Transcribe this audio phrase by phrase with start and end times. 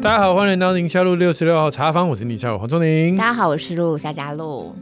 [0.00, 3.16] 大家好，欢迎来到宁夏路六十六号茶坊，我是宁夏路黄忠宁。
[3.16, 4.74] 大家好，我是露露夏佳露。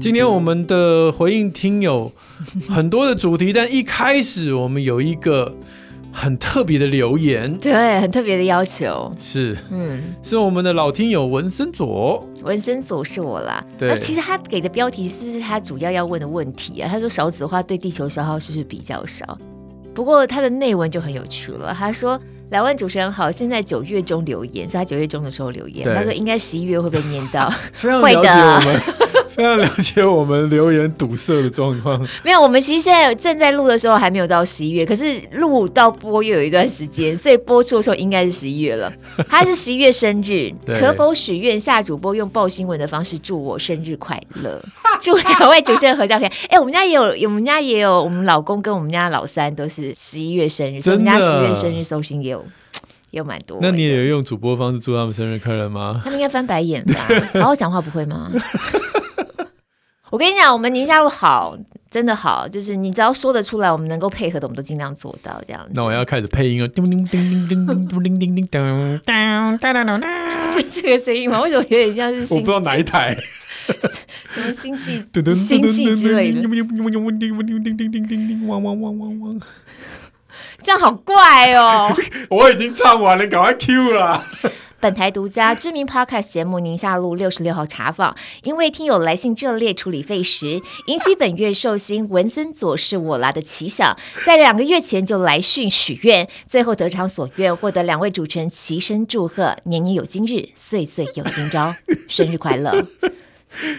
[0.00, 2.10] 今天我们的回应听友
[2.68, 5.54] 很多的主题，但一开始我们有一个
[6.10, 13.64] 很特别的留言，对，很特别的要求，是，嗯，是我们的老听友文森佐，文森佐是我啦。
[13.78, 16.88] 对，那其实他给的标题是不是他主要要问的问题啊？
[16.90, 19.38] 他说少子化对地球消耗是不是比较少？
[19.94, 21.74] 不过他的内文就很有趣了。
[21.78, 22.18] 他说
[22.50, 25.86] ：“两位主持人好，现在九月中留言，是他九月中的时候留言。
[25.94, 27.52] 他说应该十一月会被念到，
[28.00, 28.60] 会的。”
[29.34, 31.98] 非常了解我们留言堵塞的状况。
[32.22, 38.92] 没有，我们其实现在正在录的时候还没有到十一月，可是录到播又有一段时间，所以播出的时候应该是十一月了。
[39.28, 44.62] 他是十一月生日，可否许愿下主播用报新闻的方式祝我生日快乐？
[45.00, 46.30] 祝两位主持人合照片。
[46.48, 52.44] 哎、欸，我们家也有，我们家也有，我们老公跟我们家老三都是十一月生日，所以我们家十月生日收心也有。
[53.10, 56.00] 也有蛮多，那你也有用主播方式祝他们生日快乐吗？
[56.02, 56.94] 他们应该翻白眼吧？
[57.34, 58.32] 好好讲话不会吗？
[60.12, 61.56] 我跟你讲，我们宁夏路好，
[61.90, 65.70] 真的好，就是你只要说得出来，我们能够配合的，我们都尽量做到这样子。
[65.72, 70.02] 那我要开始配音了，叮叮叮叮叮叮叮叮叮叮当当当当当，
[70.52, 71.40] 是这个声音吗？
[71.40, 72.34] 为什么有点像是？
[72.34, 73.16] 我不知道哪一台，
[74.28, 75.02] 什么星际
[75.34, 76.42] 星际之类的。
[80.62, 81.90] 这样好怪哦！
[82.28, 84.22] 我已经唱完了，赶快 Q 了。
[84.82, 101.72] 本台独家知名 Podcast 节目《宁夏路六十六号茶坊》，因为听友来信热烈处理费时，引起本月寿星文森佐是我拉的奇想，在两个月前就来讯许愿，最后得偿所愿，获得两位主持人齐声祝贺，年年有今日，岁岁有今朝，
[102.10, 102.84] 生日快乐！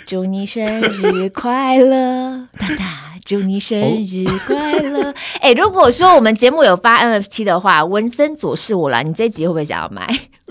[0.05, 3.12] 祝你生日快乐，哒哒。
[3.25, 5.03] 祝你生日快乐！
[5.39, 10.05] 哎、哦欸，如果说我们节目有发 NFT 的话，文森佐是我啦，你这一集会不会想要买？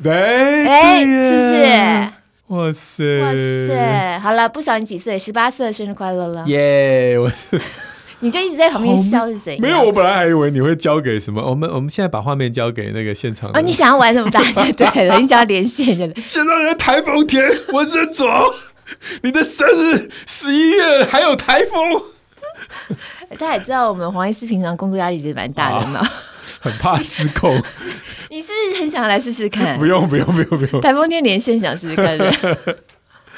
[0.04, 2.08] 哎哎，是不是？
[2.48, 4.18] 哇塞哇塞！
[4.18, 5.18] 好了，不晓得你几岁？
[5.18, 6.44] 十八岁，生日快乐了！
[6.46, 7.18] 耶！
[7.18, 7.30] 我
[8.20, 9.58] 你就一直在旁边笑是谁？
[9.58, 11.42] 没有，我本来还以为你会交给什么。
[11.42, 13.60] 我们我们现在把画面交给那个现场啊！
[13.60, 14.70] 你想要玩什么 大赛？
[14.72, 16.20] 对了，你想要连线的。
[16.20, 18.54] 现在人台风天，文森佐，
[19.22, 22.02] 你的生日十一月还有台风。
[23.38, 26.06] 大家也知道，我们黄医师平常工作压力其实蛮大的嘛，
[26.60, 27.60] 很怕失控。
[28.30, 29.78] 你是不是很想来试试看？
[29.78, 32.32] 不用不用不用不用，台风天连线想试试看的。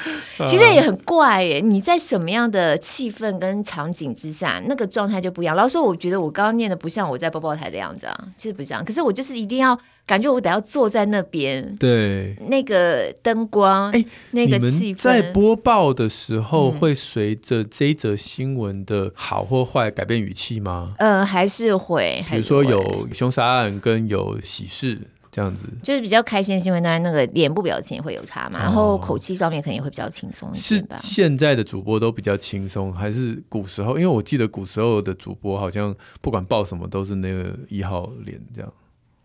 [0.47, 5.55] 其实也很怪耶，你在什么样的气氛跟场景之下，那个状态就不一样。
[5.57, 8.85] 老实说，我觉得我刚刚念的不像我在播报台的样子啊，其实不像。
[8.85, 15.03] 可是我就是一定要感觉我得要坐在那边，对，那个灯光，哎、欸，那个气氛。
[15.03, 20.95] 在播报的时候，会随着这一则新闻的好或坏改变语气吗？
[20.99, 22.25] 嗯、呃，还是会。
[22.29, 24.99] 比如说有凶杀案跟有喜事。
[25.35, 30.97] 这样子就是比较开心的新闻，当然那个脸部表情也会有差嘛，哦、然后口气上面可能也会比较轻松一点吧。
[30.99, 33.99] 是现在的主播都比较轻松，还是古时候？
[33.99, 38.73] 因为我记得古时候的主播好像不管报什么都是那个一号脸这样。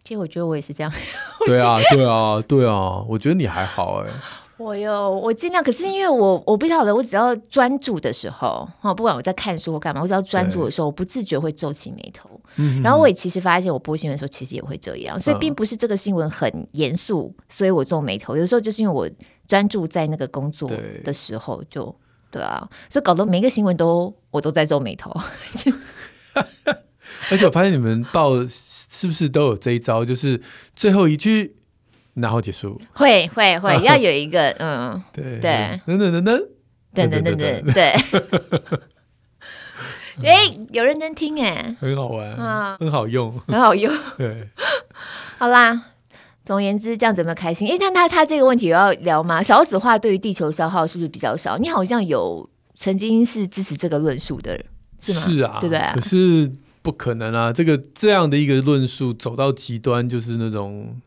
[0.04, 0.92] 其实我觉得我也是这样。
[1.46, 4.14] 对啊，对啊，对啊，我觉得你还好哎、欸。
[4.60, 5.64] 我有，我尽量。
[5.64, 12.30] 可是因为我我不晓得，我只要专注的时候，哈，不管我在看书或干嘛，我只要专注的时候，我不自觉会皱起眉头。
[12.58, 15.18] 嗯，然后我也其实发现，我播新闻的时候，其实也会这样。
[15.18, 18.36] 所以并不是这个新闻很严肃，所以我皱眉头。
[18.36, 19.10] 有时候就是因为我
[19.48, 20.70] 专注在那个工作
[21.06, 21.96] 的时候就，就
[22.32, 25.10] 对啊，所以搞得每一个新闻都我都在皱眉头。
[27.32, 30.42] 而且我发现你们报是不是都有这一招，就是
[30.76, 31.56] 最后一句。
[32.22, 36.48] 然后结束，会会会 要有一个嗯，对对，等等等等
[36.94, 37.94] 等等等等，对。
[40.24, 43.94] 哎， 有认真听哎，很好玩啊，很好用，很好用。
[44.18, 44.50] 对，
[45.38, 45.86] 好啦，
[46.44, 47.70] 总而言之，这样子有没有开心？
[47.70, 49.42] 哎，但他他这个问题有要聊吗？
[49.42, 51.58] 少子化对于地球消耗是不是比较少？
[51.58, 54.66] 你好像有曾经是支持这个论述的人，
[55.00, 55.22] 是吗？
[55.22, 55.82] 是啊，对不对？
[55.94, 56.52] 可是
[56.82, 61.00] 不可能啊，这个这样的一个论述走到极端，就是那种。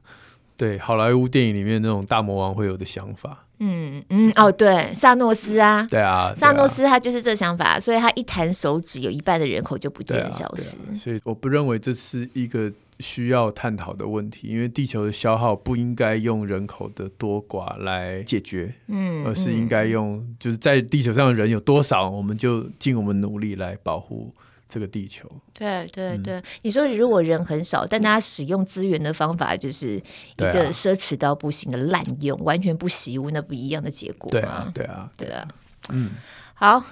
[0.57, 10.77] 对好莱坞电影里面那种大魔王会有的想法，嗯嗯哦，对，萨诺斯啊，对啊，萨诺斯他就是这想法，所以他一弹手指，有一半的人口就不见消失。
[10.77, 10.95] 啊啊。
[10.95, 12.71] 所以我不认为这是一个
[13.01, 24.33] 需要探讨的问题，因为地球的消耗不应该用人口的多寡来解决，嗯，而是应该用就是在地球上的人有多少，我们就尽我们努力来保护。
[24.73, 30.03] 这个地球，对对对，嗯、你说如果人很少，但大家使用资源的方法就是一
[30.37, 34.33] 个奢侈到不行的滥用，啊、完全不习物，那不一样的结果吗？
[34.33, 35.49] 对啊，对啊，对啊，
[35.91, 36.13] 嗯，
[36.55, 36.83] 好，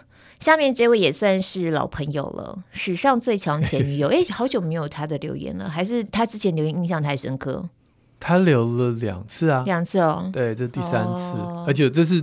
[0.40, 4.08] 下面这位也算是老朋友了，史上最强前女友。
[4.12, 7.66] 哎，好久没有他的留言了，还是他之前留言印象太深刻？
[8.18, 10.28] 他留了两次啊，两次哦。
[10.30, 12.22] 对，这是第三次，哦、而且这是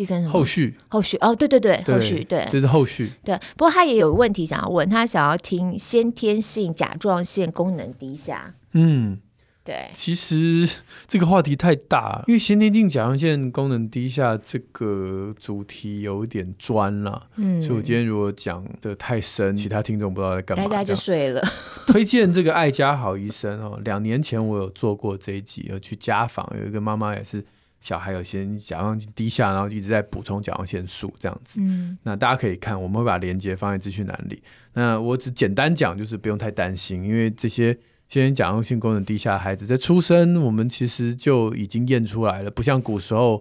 [0.00, 3.12] 第三次后续，后续哦，对对对，后续对，这是后续。
[3.22, 8.54] 对，不过他也有问题想要问，他想要听先天性甲状腺功能低下。
[8.72, 9.18] 嗯。
[9.62, 10.66] 对，其实
[11.06, 21.42] 这个话题太大，因为先天性甲状腺功能低下这个主题有一点专了，嗯，所以我今天如果讲的太深，其他听众不知道在干嘛，大家就睡了。
[21.86, 27.44] 推荐这个爱家好医生哦，两年前我有做过这一集，有去家访，有一个妈妈也是
[27.80, 34.42] 小孩有些甲状腺低下，然后一直在补充甲状腺素这样子，嗯，那大家可以看，我们会把链接放在资讯栏里。
[34.74, 37.78] 那我只简单讲，就是不用太担心，因为这些。
[38.12, 43.40] 先天甲状腺功能低下的孩子在出生，我们其实就已经验出来了，不像古时候，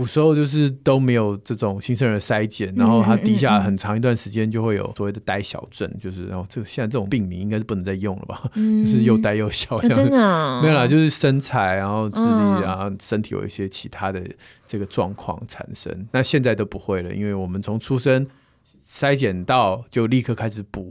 [0.00, 8.50] 古时候就是都没有这种新生儿筛检，然后他低下很长一段时间就会有所谓的呆小症，就是然后这个现在这种病名应该是不能再用了吧？
[8.54, 14.26] 嗯、 就是又呆又小，真的、哦、没有啦，就是身材然后智力然后身体有一些其他的
[14.64, 18.26] 这个状况产生，那现在都不会了，因为我们从出生
[18.82, 20.90] 筛检到就立刻开始补，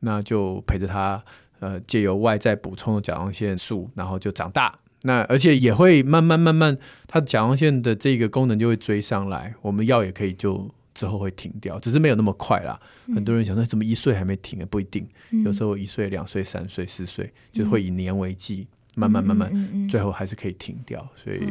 [0.00, 1.22] 那就陪着他。
[1.60, 4.74] 呃，借由外在补充的甲状腺素，然后就长大。
[5.02, 6.76] 那而且也会慢慢慢慢，
[7.06, 9.54] 它甲状腺的这个功能就会追上来。
[9.62, 12.78] 我们药也可以就之后会停掉，只是没有那么快啦。
[13.06, 14.66] 嗯、很多人想说，怎么一岁还没停啊？
[14.70, 18.66] 不一定，嗯、有时候一岁、两岁、三岁、四岁，就会以年为计。
[18.96, 21.48] 嗯慢慢慢慢，最后还是可以停掉，所以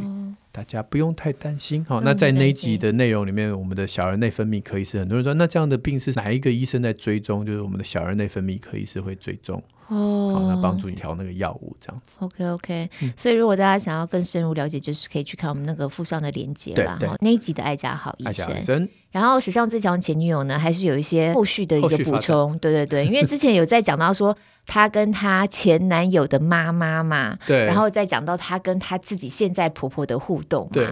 [0.52, 1.84] 大家不用太担心。
[1.86, 7.46] 好，那在那一集的内容里面，我们的小儿内分泌科医师，很多人说，那这样的病是哪一个医生在追踪？
[7.46, 9.64] 就是我们的小儿内分泌科医师会追踪。
[9.88, 12.18] 哦，好，那帮助你调那个药物这样子。
[12.20, 16.98] OK OK，所以如果大家想要更深入了解，就是可以去看我们那个附上的链接啦。
[17.00, 18.88] 对，那一集的爱家好医生。
[19.12, 24.36] 然后史上最强前女友呢，还是有一些后续的一个补充，对对对，因为之前有在讲到说
[24.68, 30.86] 她跟她前男友的妈妈嘛，对，然后再讲到她跟她自己现在婆婆的互动嘛，对。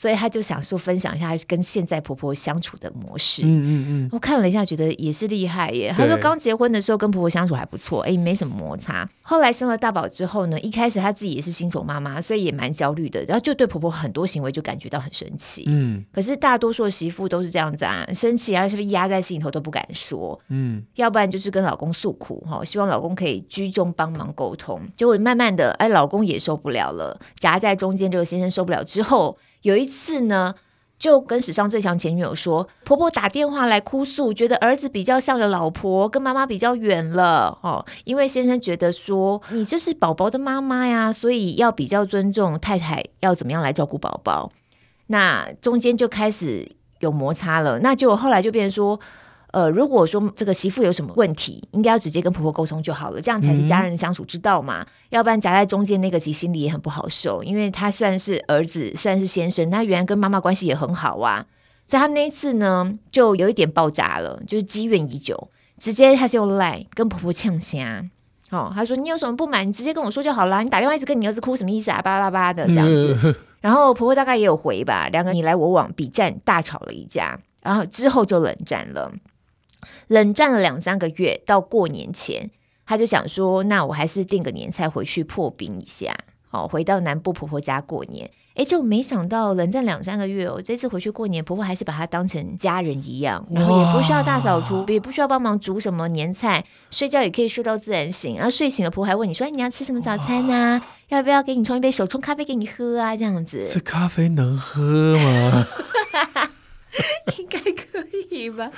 [0.00, 3.42] 所以他就想说分享一下跟现在婆婆相处的模式。
[3.44, 5.92] 嗯嗯嗯，我看了一下，觉得也是厉害耶。
[5.94, 9.06] 他说刚结婚的时候跟婆婆相处还不错，哎，没什么摩擦。
[9.20, 15.64] 后来生了大宝之后呢，一开始他自己也是新手妈妈，所以也蛮焦虑的，然后就对婆婆很多行为就感觉到很生气。
[15.66, 20.40] 嗯，可是大多数的媳妇都是这样子啊，生气啊，是不是压在心里头都不敢说？
[20.48, 24.80] 嗯，要不然就是跟老公诉苦哈，希望老公可以居中帮忙沟通。
[24.96, 29.36] 结果慢慢的，哎，老公也受不了了，夹在中间这个先生受不了之后。
[29.62, 30.54] 有一次呢，
[30.98, 37.84] 就跟史上最强前女友说，婆婆打电话来哭诉，觉得儿子比较像了老婆，跟妈妈比较远了哦。
[38.04, 44.50] 因为先生觉得说，你这是宝宝的妈妈呀，所以要比较尊重太太要怎么样来照顾宝宝。
[45.06, 46.70] 那中间就开始
[47.00, 49.00] 有摩擦了，那就后来就变成说。
[49.52, 54.82] 呃，如果说这个媳妇有什么问题，应该要直接跟婆婆沟通就好了，这样才是家人相处之道嘛。
[54.82, 61.46] 嗯、要不然夹在中间那个，其实心里也很不好受，因为他虽然是儿子，虽然是先生，他原来跟妈妈关系也很好啊。
[61.84, 68.08] 所以他那一次呢，就有一点爆炸了，就是积怨已久，直接他就赖跟婆婆呛声。
[68.50, 72.00] 哦，他说你有什么不满，你直接跟我说就好了，你打电话一直跟你儿子哭什么意思啊？
[72.00, 73.18] 巴拉巴拉的这样子。
[73.24, 79.10] 嗯、然后婆婆大概也有回吧，两个你来我往，比战大吵了一架，然后之后就冷战了。
[80.08, 82.50] 冷战了两三个月，到过年前，
[82.86, 86.16] 他就想说：“那我还是订个年菜回去破冰一下，
[86.48, 98.34] 好，回到南部婆婆家过年。”哎，就没想到冷战两三个月哦，这次回去过年，婆婆还是把她当成家人一样，然后也不需要大扫除，也不需要帮忙煮什么年菜，睡觉也可以睡到自然醒。
[98.34, 100.82] 然后睡醒了，婆婆还问你说：“哎你要吃什么早餐呢？
[101.08, 105.66] 要不要给你冲一杯手冲咖啡给你喝啊？”这样子，这咖啡能喝吗？
[107.38, 108.70] 应该可以吧？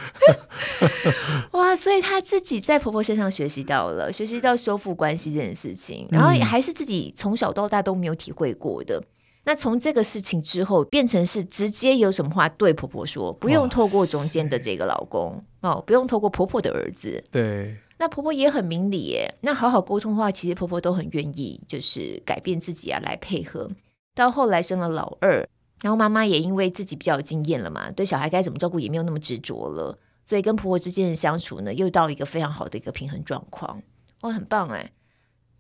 [1.53, 8.99] 哇，所以她自己在婆婆身上学习到了，学习到修复关系这件事情，然后也还是自己从小到大都没有体会过的。
[8.99, 9.07] 嗯、
[9.45, 17.25] 那从这个事情之后，变成是直接有什么话对婆婆说，不用透过中间的这个老公哦，不用透过婆婆的儿子。
[17.31, 19.35] 对，那婆婆也很明理耶。
[19.41, 23.71] 那好好沟通的话，其实婆婆都很愿意，就是改变自己啊，来配合。
[24.15, 25.49] 到后来生了老二。
[25.83, 33.83] 然后妈妈也因为自己比较有经验了嘛，对小孩该怎么照顾也没有那么执着了，所以跟婆婆之间的相处呢，又到了一个非常好的一个平衡状况。
[34.21, 34.93] 哇，很棒哎！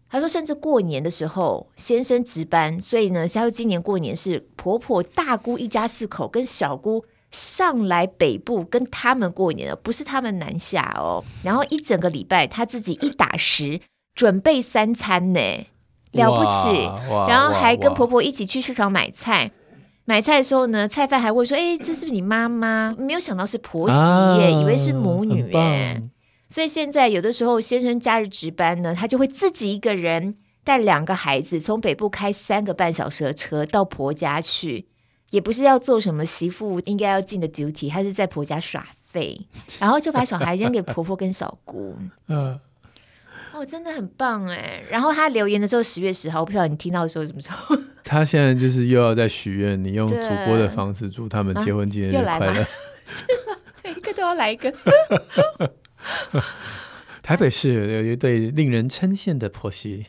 [0.09, 11.25] 她说，甚至过年的时候，先生值班，所以呢，她说今年过年是婆婆、大姑一家四口跟小姑上来北部跟他们过年了，不是他们南下哦。
[11.43, 13.81] 然后一整个礼拜，她自己一打十
[14.15, 15.41] 准备三餐呢，
[16.13, 16.85] 了不起。
[17.27, 19.51] 然后还跟婆婆一起去市场买菜。
[20.05, 26.03] 买菜的时候呢，菜贩还会说：“哎，这是不是你妈妈？”没有想到是婆媳耶，啊、以为是母女耶。
[26.49, 34.87] 所以现在有的时候先生假日值班呢，他就会自己一个人带两个孩子，从北部开三个半小时的车到婆家去，
[35.31, 39.47] 也不是要做什么媳妇应该要尽的 duty，他是在婆家耍废，
[39.79, 41.97] 然后就把小孩扔给婆婆跟小姑。
[42.27, 42.59] 嗯。
[43.55, 44.83] 哦，真的很棒哎！
[44.91, 47.77] 然后他留言的时候，十月十号，我不晓得你听到的时候什么时候。
[48.05, 52.61] 他现在就是又要在许愿，你用主播的方式祝他们结婚纪念日快乐。
[52.61, 52.69] 啊、
[53.85, 54.73] 每一个都要来一个。
[57.23, 60.05] 台北市有一对令人称羡的婆媳，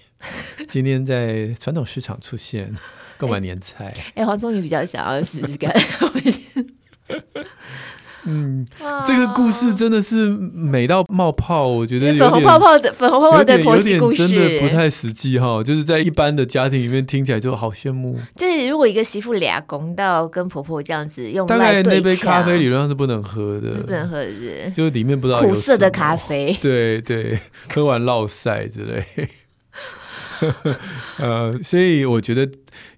[0.68, 2.74] 今天在传统市场出现
[3.18, 3.94] 购买年菜。
[4.16, 5.72] 哎，黄宗宇比较想要试试看。
[8.26, 8.66] 嗯，
[9.06, 15.62] 这个故事真的是美到冒泡，我觉得有点粉红泡泡的粉红泡泡的婆媳故事，真的不太实际哈。
[15.64, 18.18] 就是在一般的家庭里面听起来就好羡慕。
[18.36, 27.38] 就是如果一个媳妇俩公到跟婆婆这样子用，大概那杯咖啡理论上是不能喝的，不能喝的，就是里面不知道苦涩的咖啡，对对，
[27.74, 29.04] 喝完落晒之类。
[31.18, 32.50] 呃，所以我觉得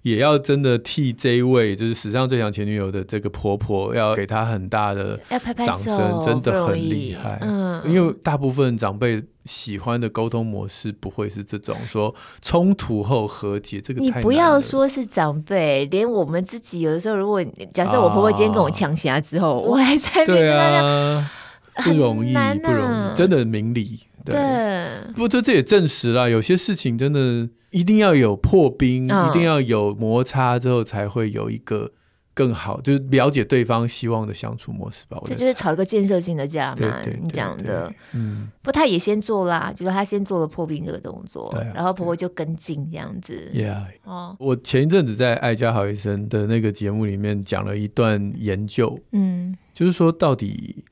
[0.02, 5.18] 也要真的替这一位就是史上最强前女友的这个婆婆，要给她很大的
[5.64, 7.38] 掌声，真的很厉害。
[7.42, 14.18] 嗯，因为大部分长辈喜欢的沟通模式不会是这种说冲突后和解，这个太。
[14.18, 24.00] 你不要说是长辈，连我们自己有的时候，如果假设我婆婆今天跟我呛下之后，啊、我还在面跟她讲，不容易，不容易，真的明理。
[24.32, 31.92] 对，不过这这也证实了，有些事情真的一定要有破冰，哦、一定要有摩擦之后，才会有一个
[32.34, 35.20] 更好，就是了解对方希望的相处模式吧。
[35.26, 38.48] 这就是吵一个建设性的架嘛，你讲的，嗯。
[38.62, 43.50] 不，他也先做啦，就是他先做了破冰这个动作，啊、然后婆婆就跟进这样子。
[43.54, 50.84] Yeah，哦，我前一阵子在《爱家好医生》的那个节目里面讲了一段研究，嗯，就是说到底。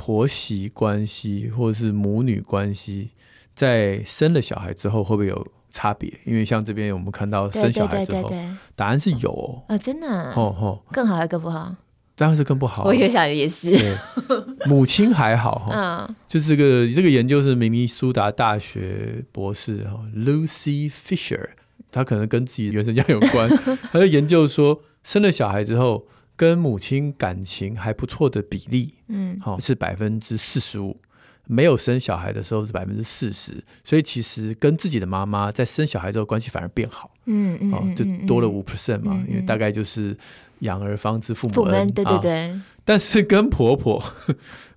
[0.00, 3.10] 婆媳关系或者是母女关系，
[3.54, 6.10] 在生了小孩之后会不会有差别？
[6.24, 8.32] 因为像这边我们看到生小孩之后，
[8.74, 11.76] 答案是有哦，啊，真的，哦哦，更好还是更不好？
[12.14, 12.84] 当然是更不好。
[12.84, 13.76] 我就想也是，
[14.64, 21.46] 母亲还好哈，嗯，就是这个这个研究是明尼苏达大学博士哈 Lucy Fisher，
[21.92, 23.46] 他可能跟自己原生家有关，
[23.92, 26.06] 他就研究说生了小孩之后。
[26.40, 30.96] 跟母亲感情还不错的比例，嗯，好是百分之四十五，
[31.46, 40.16] 没有生小孩的时候是百分之四十，所以其实跟自己的妈妈在生小孩之后关系反而变好，嗯嗯，哦，就多了五 percent 嘛，因为大概就是
[40.60, 42.58] 养儿方知父母恩，对对对。
[42.86, 44.02] 但是跟婆婆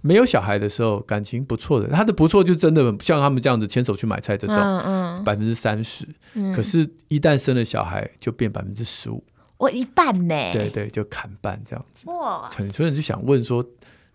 [0.01, 5.24] 没有小孩的时候感情不错的，她的不错就真的像他们这样子牵手去买菜这种，嗯。
[5.24, 6.05] 百分之三十，
[6.53, 9.24] 可是一旦生了小孩就变百分之十五。
[9.63, 12.10] 我一半呢，对对，就砍半这样子。
[12.10, 13.65] 哇，很多人就想问说，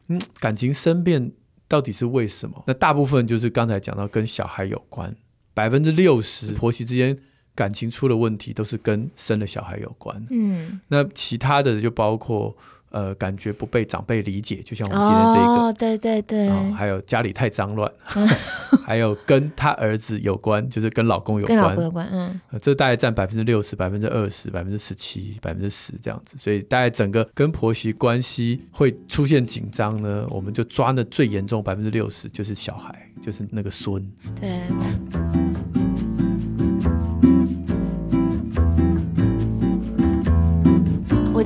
[0.08, 1.32] 嗯，感情生变
[1.66, 2.62] 到底是为什么？
[2.66, 5.14] 那大部分就是刚才讲到跟小孩有关，
[5.54, 7.18] 百分之六十婆媳之间
[7.54, 10.26] 感情出了问题，都是跟生了小孩有关。
[10.30, 12.56] 嗯，那其他的就包括。
[12.90, 17.90] 呃，感觉不被长辈理解，就像我们今天这个，哦、对对对、哦，还有家里太脏乱，
[18.84, 34.02] 还有跟他儿子有关，就是跟老公有关，跟老公有关，嗯，这大概占百分之六十、百分之二十、百分之十七、百分之十这样子，所以大概整个跟婆媳关系会出现紧张呢，我们就抓的最严重百分之六十就是小孩，就是那个孙，
[34.40, 34.62] 对。
[34.70, 35.47] 我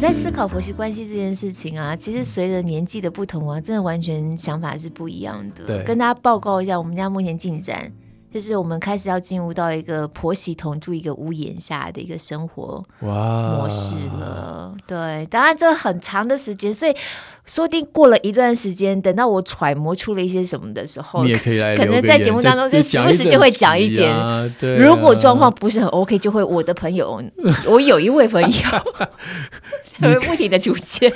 [0.03, 5.65] 在思考婆媳关系这件事情啊，其实随着年纪的不同啊，真的完全想法是不一样的。
[5.65, 7.93] 对，跟大家报告一下，我们家目前进展。
[8.33, 14.75] 就是我们开始要进入到一个婆媳同住一个屋檐下的一个生活模式了。
[14.89, 16.97] 对，当然这很长的时间，所以
[17.45, 24.15] 说不定过了一段时间，等到我揣摩出了一些什么的时候，你也可以来，可能在节目当中就时不时就会讲一点。
[24.15, 27.21] 啊啊、如果状况不是很 OK，就会我的朋友，
[27.69, 28.49] 我有一位朋友
[30.01, 31.13] 会 不停的出现。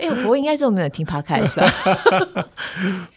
[0.00, 1.70] 哎、欸，我应该是没有听 Podcast 是吧？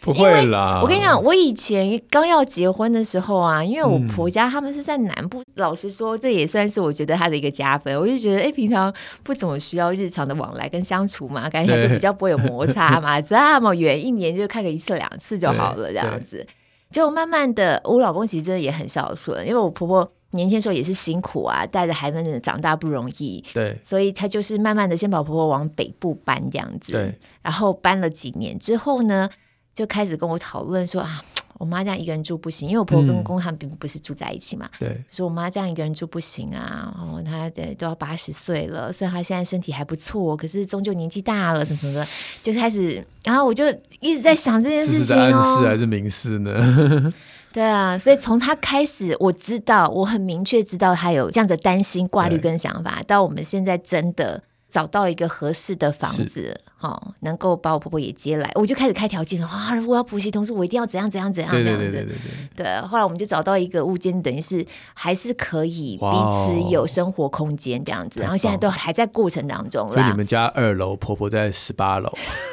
[0.00, 0.78] 不会啦。
[0.82, 7.98] 我跟你讲，我以前刚要结婚的时候啊，因为我婆家他们是在南部，嗯、老实说，这也算是我觉得他的一个加分。
[7.98, 8.92] 我就觉得，哎、欸，平常
[9.22, 16.46] 不怎么需要日常的往来跟相处嘛，感觉就比较不会有摩擦嘛，对 这么远，一年就看个一次两次就好了，这样子。
[16.90, 20.12] 就慢慢的，我老公其实真的也很孝顺，因为我婆婆。
[20.34, 29.28] 年轻时候也是辛苦啊，带着孩子们长大不容易，对，所以他就是慢慢的先把婆婆往北部搬这样子，对，然后搬了几年之后呢，
[29.74, 31.22] 就开始跟我讨论说啊，
[31.62, 34.68] 我妈这样一个人住不行，因为我婆婆跟公他们并不是住在一起嘛。
[34.80, 42.04] 嗯、对，说我妈这样一个人住不行啊，然后她得都要八十岁了，虽然她现在身体还不错，可是终究年纪大了，什么什么的，
[42.42, 43.64] 就开始，然后我就
[44.00, 47.14] 一直在想这件事情是暗示还是明示呢？
[47.54, 53.04] 对啊，所以从他开始，我知道，我很明确知道他有这样的担心、挂虑跟想法。
[53.06, 54.42] 到我们现在真的
[54.72, 59.46] 找到一个合适的房子，哦，能够把我婆婆也接来，我就开始开条件了。
[59.46, 61.52] 啊，我要婆媳同住，我一定要怎样怎样怎样。
[61.52, 62.64] 对对对对对对。
[62.64, 64.64] 对，后来我们就找到一个物件，等于是
[64.94, 68.20] 还是可以彼此有生活空间这样子。
[68.20, 69.94] 然后现在都还在过程当中了。
[69.94, 72.10] 所以你们家二楼，婆婆在十八楼。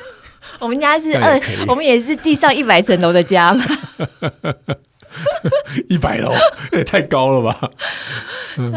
[0.60, 3.64] 我们家是二，我们也是地上一百层楼的家嘛。
[5.88, 6.34] 一百楼
[6.74, 7.72] 也太高了吧？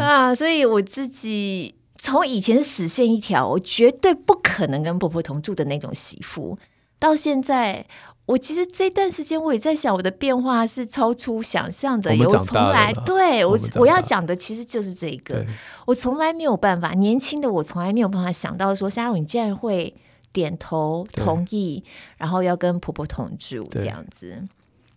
[0.01, 6.59] 啊，所以我自己从以前死线一条，我绝对不可能跟婆婆同住的那种媳妇，
[6.99, 7.85] 到现在，
[8.25, 12.13] 我其实这段时间我也在想，我的变化是超出想象的。
[12.27, 15.45] 我从来对我我，我要讲的其实就是这个，
[15.85, 19.95] 我从来没有办法，年轻的我从来没有办法想到说，夏蓉你竟然会
[20.33, 21.85] 点头同意，
[22.17, 24.43] 然后要跟婆婆同住这样子。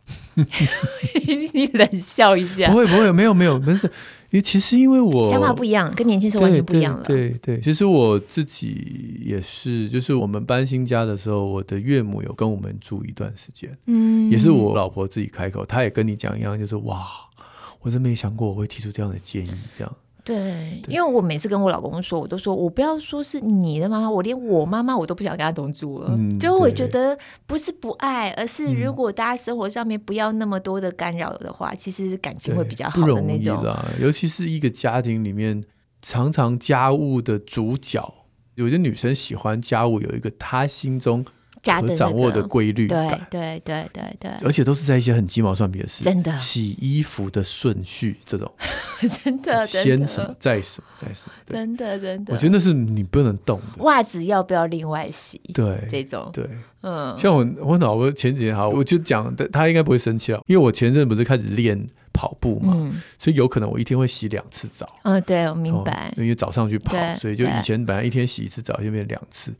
[1.54, 3.86] 你冷笑一下，不会不会，没有没有，不是，
[4.30, 7.04] 因为其实因为我想法不一样，跟年轻时候完全不一样了。
[7.04, 17.06] 对对，对，其实我自己也是，就是我们搬新家的时候，我的岳母有跟我们住一段时间，嗯，也是我老婆自己开口，她也跟你讲一样，就是哇，
[17.80, 19.96] 我真没想过我会提出这样的建议，这样。
[20.26, 26.12] 对，因为我每次跟我老公说，我都说我不要说是你的妈妈，我连我妈妈我都不想跟她同住了。
[26.18, 27.16] 嗯，就我觉得
[27.46, 33.64] 不是不爱，而是如果大家生活上面不要那么多的干扰的话，嗯，其实感情会比较好的那种。
[34.00, 35.62] 尤其是一个家庭里面，
[36.02, 38.12] 常常家务的主角，
[38.56, 41.24] 有些女生喜欢家务，有一个她心中。
[41.80, 48.50] 可掌握的规律，对对对对对，而且都是在一些很鸡毛蒜皮的事，真的，洗衣服的顺序这种，
[49.24, 53.82] 真的，先什么再什么再什么，真的真的，我觉得那是你不能动的。
[53.82, 55.40] 袜子要不要另外洗？
[55.52, 56.48] 对，这种对，
[56.82, 62.74] 嗯，像我我老婆前几天好，我就讲，她应该不会生气了，因为我前阵不是开始练跑步嘛，
[63.18, 64.88] 所以有可能我一天会洗两次澡。
[65.02, 69.52] 嗯，对，我明白，因为早上去跑，所以就以前本来一天洗一次澡，现在变两次。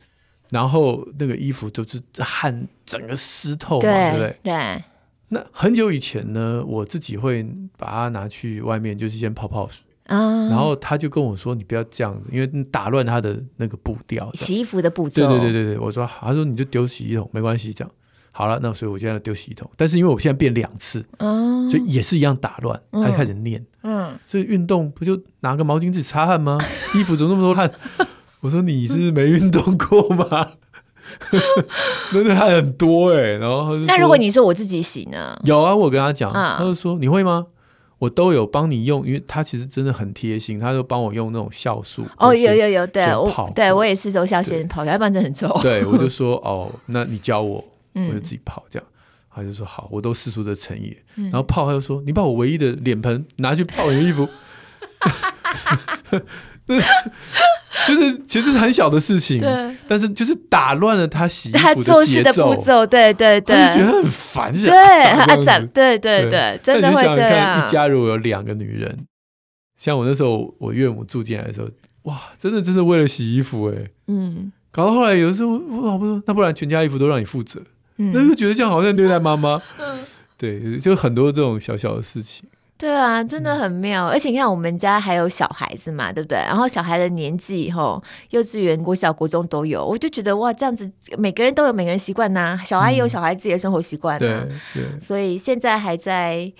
[0.49, 4.37] 然后那个衣服都是汗整个湿透嘛，对，对不对？
[4.43, 4.83] 对。
[5.29, 7.45] 那很久以前呢，我自己会
[7.77, 9.83] 把它拿去外面，就是先泡泡水。
[10.05, 10.47] 嗯。
[10.47, 15.27] 然后他就跟我说：“你不要这样子，因为打乱他的那个步调。”洗衣服的步骤。
[15.27, 17.91] 对对对对对，我说好，他说你就丢洗衣桶，没关系，这样
[18.31, 18.57] 好了。
[18.63, 26.57] 那所以我现在丢洗衣桶，但是因为我现在变两次，嗯，所以也是一样打乱，他就开始念，嗯，所以运动不就拿个毛巾自己擦汗吗？
[26.95, 27.69] 衣服怎么那么多汗？
[28.41, 30.53] 我说你是没运动过吗？
[32.13, 35.39] 那的还很多哎、欸，然后他就说，那如果你说我自己洗呢？
[35.43, 37.47] 有啊，我跟他讲，他就说你会吗？
[37.99, 42.05] 我都有帮你用，因为他其实真的很贴心，他就帮我用那种酵素。
[42.17, 45.47] 哦，有有有，对我对我也是都要先泡，要不然真的很臭。
[45.63, 47.63] 对，我就说 哦，那你教我，
[47.95, 48.87] 我就自己泡这样。
[49.33, 50.95] 他就说好，我都释出这诚意。
[51.15, 54.27] 然后泡，他就说你把我唯一的脸盆拿去泡你的衣服。
[57.87, 59.41] 就是其实这是很小的事情，
[59.87, 65.25] 但是就是打乱了他洗衣服的节奏，他做事的步骤，对对对，他就觉得很烦，就是对啊，
[65.73, 67.65] 对对对，真的会这样。
[67.65, 69.05] 一家如果有两个女人，
[69.77, 71.69] 像我那时候，我岳母住进来的时候，
[72.03, 73.75] 哇，真的真的为了洗衣服哎，
[74.07, 77.61] 嗯，搞到后来有的时候我老婆说，那不然全家衣服都让你负责，
[77.97, 79.99] 那就觉得这样好像对待妈妈，嗯，
[80.35, 82.49] 对，就很多这种小小的事情。
[82.77, 86.37] 对啊，真的很妙，嗯，而且你看我们家还有小孩子嘛，对不对？
[86.37, 96.51] 然后小孩的年纪以后，幼稚园、国小、国中都有，我就觉得哇，这样子每个人都有每个人习惯呐，小孩也有小孩自己的生活习惯啊，嗯，对，对，所以现在还在。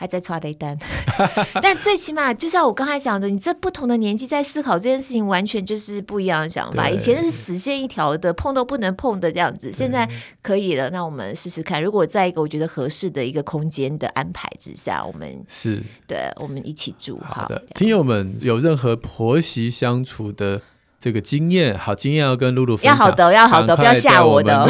[0.00, 0.74] 还在刷雷单，
[1.60, 6.88] 但最起码就像我刚才讲的，你这不同的年纪在思考这件事情，完全就是不一样的想法。
[6.88, 10.08] 以前是死线一条的，碰都不能碰的这样子，现在
[10.40, 10.88] 可以了。
[10.88, 17.20] 那我们试试看，如果在一个我觉得合适的一个空间的安排之下，我们是对，我们一起住。
[17.22, 20.62] 好的，听友们有任何婆媳相处的。
[21.00, 22.92] 这个经验好，经验要跟露露分享。
[22.92, 24.68] 要好的，要好的，不要吓我的。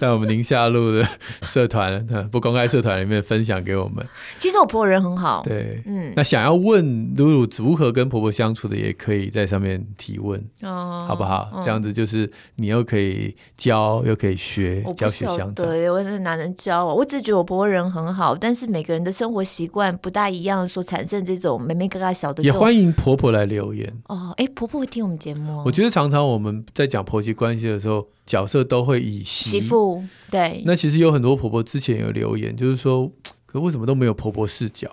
[0.00, 1.06] 在 我们宁夏路的
[1.42, 4.02] 社团， 不公开社团里面分享给我们。
[4.38, 5.42] 其实我婆婆人很好。
[5.44, 6.10] 对，嗯。
[6.16, 11.60] 那想要问露露如何跟婆婆相处的，也可以在上面提问，哦，好不好？
[11.62, 15.66] 这样子就是你又可以教，又可以学，教学相长。
[15.66, 16.94] 对，我哪能教啊？
[16.94, 22.42] 我只觉得我婆婆人很好，但是每个人的生活习惯不大一样，所产生这种眉眉角角小的。
[22.42, 23.92] 也欢迎婆婆来留言。
[24.06, 25.57] 哦，哎，婆婆会听我们节目。
[25.58, 25.62] 哦。
[25.66, 30.62] 我觉得常常我们在讲婆媳关系的时候，角色都会以媳，媳妇对。
[30.64, 33.10] 那其实有很多婆婆之前有留言，就是说，
[33.46, 34.90] 可为什么都没有婆婆视角？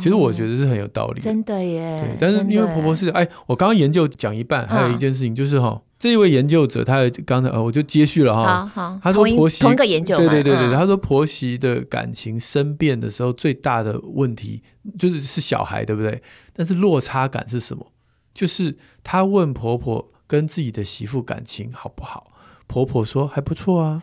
[0.00, 2.00] 其实我觉得是很有道理的，真的耶。
[2.02, 14.60] 对，但是因为婆婆是哎，我刚刚研究讲一半，还有一件事情就是哈，这一位研究者他刚才呃，我就接续了哈，他说婆媳同一个研究，对对对对，他说婆媳的感情生变的时候最大的问题
[14.98, 16.20] 就是是小孩，对不对？
[16.52, 17.86] 但是落差感是什么？
[18.36, 22.30] 就是她问婆婆跟自己的媳妇感情好不好？
[22.66, 24.00] 婆婆说还不错啊，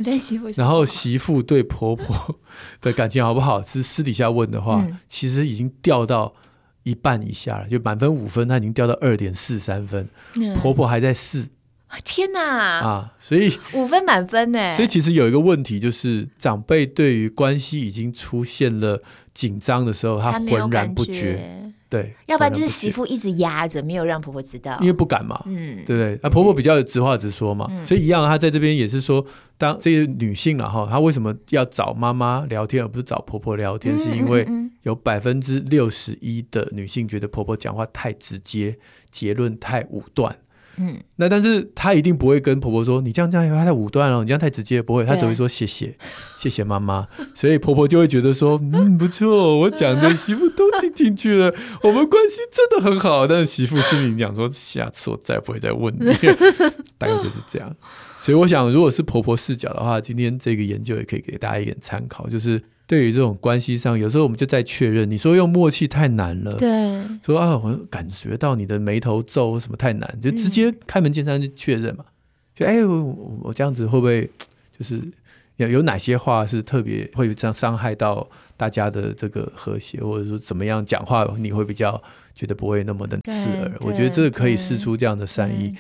[0.58, 2.40] 然后媳妇对婆婆
[2.82, 3.62] 的感情好不好？
[3.62, 6.34] 是私底下问的话，嗯、其实已经掉到
[6.84, 11.48] 一半以下了，就满分五分，她已经掉到二点四三分，嗯、婆婆还在四。
[12.04, 12.80] 天哪！
[12.80, 14.76] 啊，所以 五分满分呢。
[14.76, 19.02] 所以其实有一个问题，就是长辈对于关系已经出现了
[19.34, 21.60] 紧张的时候，他浑然不觉。
[21.90, 26.20] 对，要不然就是媳妇一直压着，没有让婆婆知道，因为不敢嘛，嗯，对不对？
[26.24, 29.24] 那婆婆比较直话直说嘛，嗯、所以一样，她在这边也是说，
[29.60, 33.94] 当这些女性了哈，她为什么要找妈妈聊天，而不是找婆婆聊天？
[33.96, 34.48] 嗯、是因为
[34.82, 38.76] 有百分之六十一的女性觉得婆婆讲话太直接，
[39.12, 40.36] 结论太武断。
[40.78, 45.96] 嗯，那但是她一定不会跟婆婆说，你这样这样太武断了，你这样太直接，不会，她只会说谢谢，
[46.38, 47.08] 谢谢妈妈。
[47.36, 53.28] 所以婆婆就会觉得说，嗯，不错，我讲的媳妇都听进去了，我们关系真的很好。
[53.28, 56.12] 但是媳妇心里讲说，下次我再不会再问你，
[56.98, 57.76] 大概就是这样。
[58.20, 62.62] 所以我想，如果是婆婆视角的话，今天这个研究也可以给大家一点参考，就是。
[62.94, 65.10] 对于这种关系上，有时候我们就在确认。
[65.10, 72.06] 你说用默契太难了，对，说啊，我感觉到你的眉头皱什么太难，就直接开门见山就确认嘛。
[72.54, 74.30] 就哎，我我这样子会不会
[74.78, 75.02] 就是
[75.56, 82.00] 有有哪些话是特别会这样伤害到大家的这个和谐，或者说怎么样讲话你会比较
[82.36, 83.76] 觉得不会那么的刺耳？
[83.80, 85.76] 我觉得这个可以试出这样的善意，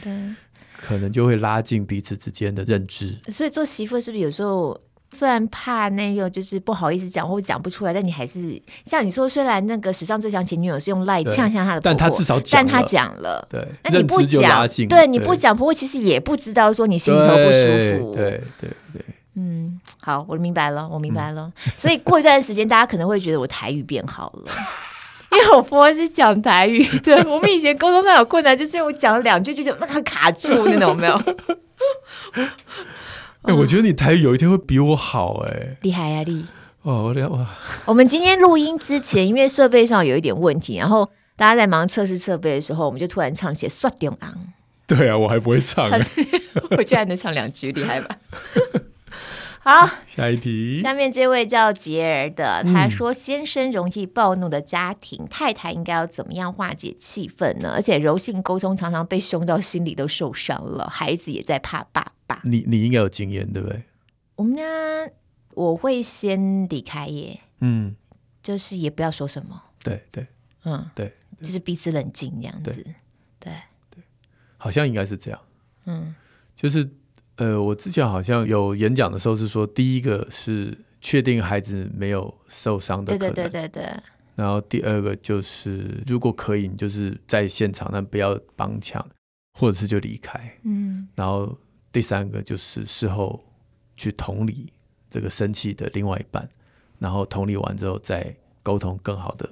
[0.79, 3.15] 可能就会拉近彼此之间的认知。
[3.27, 4.81] 所以做媳妇是不是有时候？
[5.13, 17.67] 虽然怕那个就是不好意思讲或讲不出来，但你还是像你说，虽然那个史上最强前女友是用赖呛向他的但他至少讲，但他讲了，对，那你不讲，对，你不讲，婆婆其实也不知道说你心里头不舒
[17.99, 21.51] 服，对对对，嗯，好，我明白了，我明白了。
[21.65, 24.51] 嗯、所以过一段时间，大家可能会觉得我台语变好了，
[25.31, 31.15] 因为我婆婆是讲台语，对，我们以前沟通上有困难，就是我讲了两句就就那个卡住那种，有没有？
[33.43, 36.45] 哎，我觉得你台语有一天会比我好哎，厉害啊厉！
[36.83, 37.47] 哦，我哇！
[37.85, 44.31] 我们今天录音之前，因为设备上有一点问题，然后大家在忙测试设备的时候，我们就突然唱起《刷中昂》。
[44.87, 45.89] 对啊，我还不会唱，
[46.77, 48.15] 我居然能唱两句，厉害吧？
[49.65, 50.81] 好，下一题。
[50.81, 57.71] 下面这位叫杰儿的，他说：“先生容易暴怒的家庭，嗯、太太应该要怎么样化解气氛呢？
[57.73, 62.41] 而且柔性沟通常常被凶到心里都受伤了，孩子也在怕爸爸。
[62.43, 63.81] 你你应该有经验，对不对？
[64.35, 64.65] 我们家
[65.53, 67.95] 我会先离开耶，嗯，
[68.41, 70.27] 就是也不要说什么，对对，
[70.65, 70.89] 嗯。
[70.93, 72.83] 对，就是彼此冷静这样子，对。
[73.39, 73.53] 对，
[73.89, 74.03] 对，
[74.57, 75.39] 好像应该是这样，
[75.85, 76.13] 嗯，
[76.53, 76.85] 就是。”
[77.37, 84.03] 呃，我之前好像有演讲的时候是说，第一个是确定孩子没有受伤的可能，对对对对对。
[84.35, 89.03] 然后第二个就是，如果可以，你就是在现场，但不要帮腔，
[89.53, 90.39] 或者是就离开。
[90.63, 91.07] 嗯。
[91.15, 91.57] 然后
[91.91, 93.43] 第三个就是事后
[93.95, 94.71] 去同理
[95.09, 96.47] 这个生气的另外一半，
[96.99, 99.49] 然后同理完之后再沟通更好的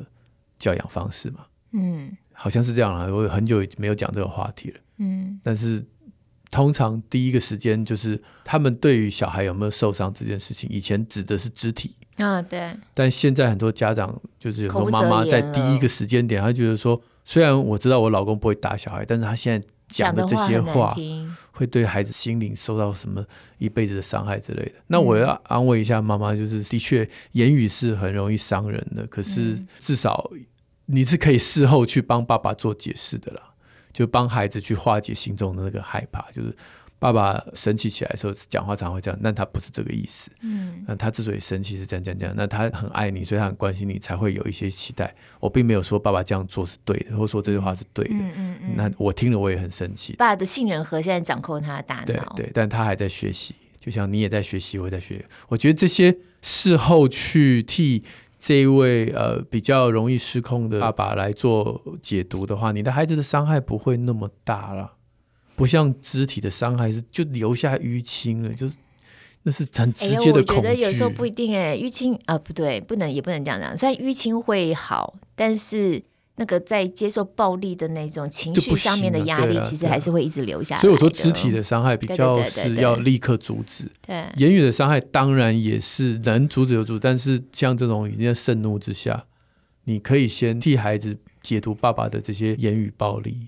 [0.60, 1.46] 教养方式嘛。
[1.72, 2.16] 嗯。
[2.34, 4.80] 好像是这样了，我很久没有讲这个话题了。
[4.98, 5.40] 嗯。
[5.44, 5.84] 但是。
[6.52, 12.76] 通常第一个时间就是他们对于小孩有没有受伤这件事情，以前指的是肢体啊，对。
[12.94, 20.94] 但现在很多家长就是很多妈妈在第一个时间点，她觉得说，虽然我知道我老公不会打小孩，但是他现在讲的这些话
[21.54, 23.26] 会对孩子心灵受到什么
[23.58, 24.74] 一辈子的伤害之类的。
[24.88, 30.30] 那我要安慰一下妈妈，就是的确言语是很容易伤人的，可是至少
[30.88, 33.51] 你是可以事后去帮爸爸做解释的啦。
[33.92, 36.56] 就帮孩子去化解心中的那个害怕，就是
[37.00, 40.30] 爸爸生气起来的时候讲话常会这样，但他不是这个意思。
[40.42, 45.14] 嗯，那他之所以生气是这样这样这样，那他很爱你，所以他很关心你，才会有一些期待。
[45.40, 48.14] 我并没有说爸爸这样做是对的，或者说这句话是对的。
[48.14, 48.74] 嗯嗯嗯。
[48.76, 50.14] 那我听了我也很生气。
[50.14, 52.06] 爸爸的杏仁核现在掌控他的大脑。
[52.06, 55.26] 对对，但他还在学习，就像你也在学习，我也在学。
[55.48, 58.04] 我觉得这些事后去替。
[58.44, 64.94] 这一位呃比较容易失控的爸爸来做解读的话，你的孩子的伤害不会那么大了，
[65.56, 68.76] 不像肢体的伤害是就留下淤青了，就是
[69.44, 70.56] 那是很直接的恐惧。
[70.56, 73.78] 我觉得有时候不一定哎，淤青啊不对，不能也不能这样讲。
[73.78, 76.02] 虽然淤青会好，但是
[76.38, 80.82] 那个在接受暴力的那种情绪上面的压力，其实还是会一直留下来。
[80.82, 83.86] 所以我说，肢体的伤害比较是要立刻阻止。
[84.06, 89.26] 对，言语的伤害当然也是能阻止就阻止，但是像这种已经在盛怒之下，
[89.84, 93.48] 你可以先替孩子解读爸爸的这些言语暴力。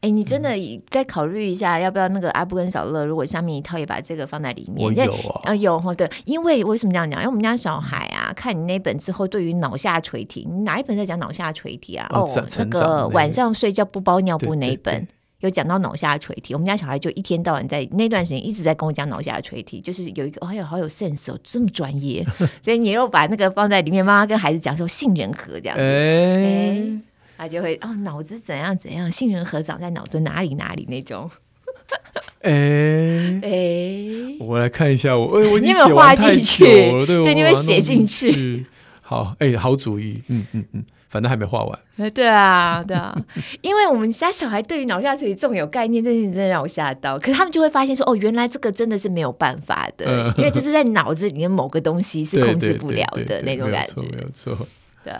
[0.00, 0.50] 哎，你真的
[0.90, 4.86] 再考虑一下，要不要那个阿布跟小乐，如果下面一套也把这个放在里面？
[4.86, 7.20] 我有啊，啊有哈，对，因为为什么这样讲？
[7.20, 12.06] 因为我们家小孩啊，看你那本之后，对于脑下垂体，你哪一本在讲脑下垂体啊？
[12.12, 15.08] 哦，哦那个晚上睡觉不包尿布那一本，对对对
[15.40, 16.54] 有讲到脑下垂体。
[16.54, 22.24] 我们家小孩就一天到晚在那段时间一直在跟我讲脑下垂体，就是有一个，哎呦，好有 sense 哦，这么专业。
[22.62, 25.82] 所以你又把那个放在里面，妈妈跟孩子讲说杏仁核这样子。
[25.82, 27.02] 哎
[27.38, 31.30] 他就会哦，脑子怎样怎样，杏仁核长在脑子哪里哪里那种。
[32.42, 32.50] 哎
[33.42, 36.66] 哎、欸，我来看一下，我哎，我已经写完太久
[36.98, 38.66] 了，对，对，你会写进去。
[39.00, 41.78] 好，哎、欸，好主意，嗯嗯嗯，反正还没画完。
[41.96, 43.16] 哎，对啊，对啊，
[43.62, 47.18] 因为我们家小孩对于脑下垂体这么有概念，这件事真的让我吓到。
[47.18, 54.56] 可是他们就会发现说，哦，原来这个真的是没有办法的，嗯、因为这是在脑子里面某个东西是 控制不了的那种感觉，没有错，
[55.02, 55.12] 对。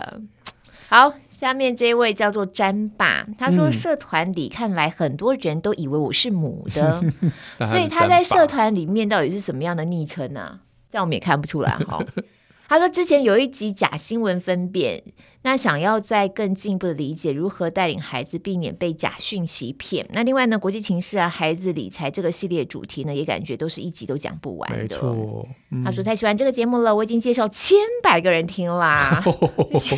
[0.87, 7.31] 好，下面这位叫做詹爸，他说社团里看来很多人都以为我是母的， 嗯、
[7.69, 10.59] 所以他在社团里面到底是什么样的昵称呢、啊？
[10.91, 12.03] 这样我们也看不出来哈。
[12.67, 15.01] 他说之前有一集假新闻分辨。
[15.41, 20.05] 那想要再更进一步的理解如何带领孩子避免被假讯息骗。
[20.11, 24.77] 那另外呢，国际情势啊，孩子理财这个系列主题呢，也感觉都是一集都讲不完的。
[24.77, 29.23] 没错，嗯、他说太喜欢这个节目了，我已经介绍千百个人听啦。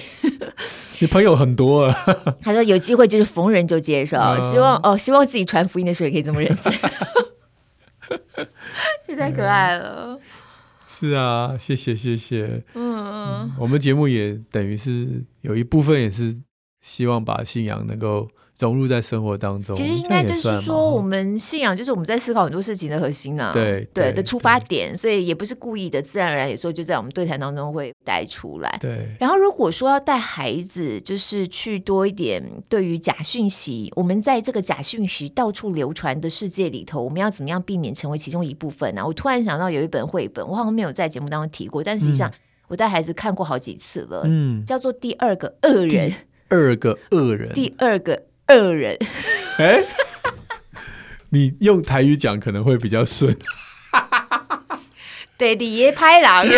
[0.99, 2.05] 你朋友很多啊。
[2.41, 6.71] 他说有机会就是逢人就介绍，嗯、希望哦，希望自己传福音的时候也可以这么认真。
[9.07, 10.19] 也太可爱了。
[11.01, 12.63] 是啊，谢谢谢谢。
[12.75, 16.39] 嗯，嗯，我们节目也等于是有一部分也是
[16.81, 18.29] 希望把信仰能够。
[18.61, 28.77] 融入在生活当中，其实应该就是说，我们信仰就是我们在思考很多事情的核心呢、啊，对对的出发点，所以也不是故意的，自然而然有时候就在我们对谈当中会带出来。
[28.79, 39.05] 对，然后如果说要带孩子，就是去多一点对于假讯息，我们在这个假讯息到处流传的世界里头，我们要怎么样避免成为其中一部分呢、啊？
[39.05, 42.31] 我突然想到有一本绘本，我好像没有在节目当中提过，但实际上
[42.67, 46.15] 我带孩子看过好几次了，嗯，叫做《第二个恶人》，第
[46.49, 48.23] 二个恶人，第二个。
[48.57, 48.97] 恶人，
[49.57, 49.83] 哎，
[51.29, 53.37] 你用台语讲可能会比较顺。
[55.37, 56.45] 对，你爷拍狼。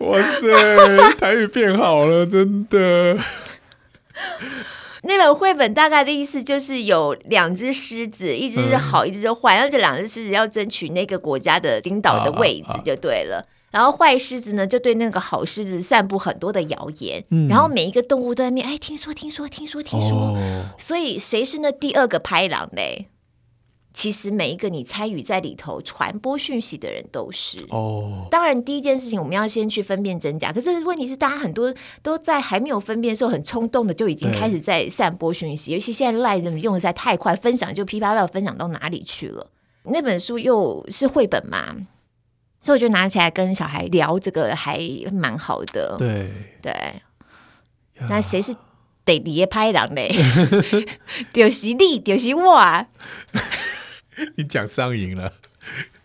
[0.00, 3.18] 哇塞，台语变好了，真的。
[5.02, 13.36] 那本绘本大概的意思就是有两只狮子，一只是好，嗯、一只是坏，然后这两只狮子要争取那个国家的领导的位置，就对了。
[13.36, 23.08] 啊啊啊然后坏狮子呢，就对那个好狮子散布很多的谣言，嗯、然后每一个动物都在面，哎，听说，听说，听说，听说，哦、所以谁是那第二个拍狼嘞？
[23.92, 28.26] 其实每一个你参与在里头传播讯息的人都是哦。
[28.30, 39.50] 当然，第一件事情我们要先去分辨真假，可是问题是，大家很多都在还没有分辨的时候，很冲动的就已经开始在散播讯息，尤其现在赖人用的在太快，分享就噼啪啪分享到哪里去了。
[39.82, 41.76] 那本书又是绘本嘛？
[42.66, 44.80] 所以我就拿起来跟小孩聊这个，还
[45.12, 45.94] 蛮好的。
[45.96, 46.28] 对
[46.60, 47.00] 对，
[48.10, 48.52] 那谁是
[49.04, 50.10] 第二个歹人嘞？
[51.32, 52.86] 就是你，就是我。
[54.34, 55.32] 你讲上瘾了。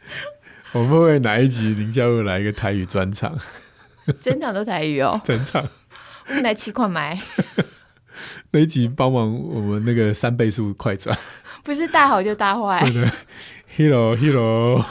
[0.74, 3.36] 我们会不会哪一集林教育来一个台语专场？
[4.21, 5.19] 整场都台语哦。
[5.24, 5.67] 整场。
[6.28, 7.19] 我们来七块买。
[8.52, 11.17] 那一集帮忙我们那个三倍速快转。
[11.63, 12.80] 不是大好就大坏。
[12.82, 13.12] 对对。
[13.78, 14.86] Hello，Hello，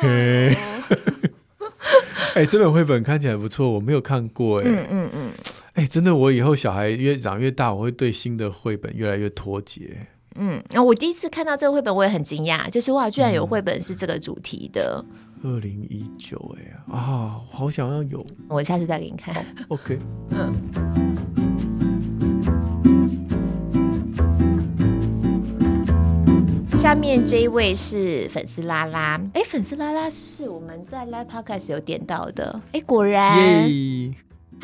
[0.00, 0.54] 嘿。
[2.34, 4.70] 哎、欸，这本绘本看起来不错，我没有看过哎、欸。
[4.70, 5.30] 嗯嗯嗯。
[5.74, 10.06] 哎、欸，真的，我以后小孩越长越大，我会对新的绘本越来越脱节。
[10.36, 15.04] 嗯，那我第一次看到这个绘本，我也很惊讶，就是哇，居然有绘本是这个主题的。
[15.44, 18.26] 二零一九，哎啊，好想要有。
[18.48, 19.34] 我下次再给你看。
[19.68, 19.98] Oh, OK。
[20.30, 21.53] 嗯。
[26.94, 33.68] 下面这一位是粉丝拉拉，哎，粉丝拉拉是我们在 Live Podcast 有点到的，哎，果然。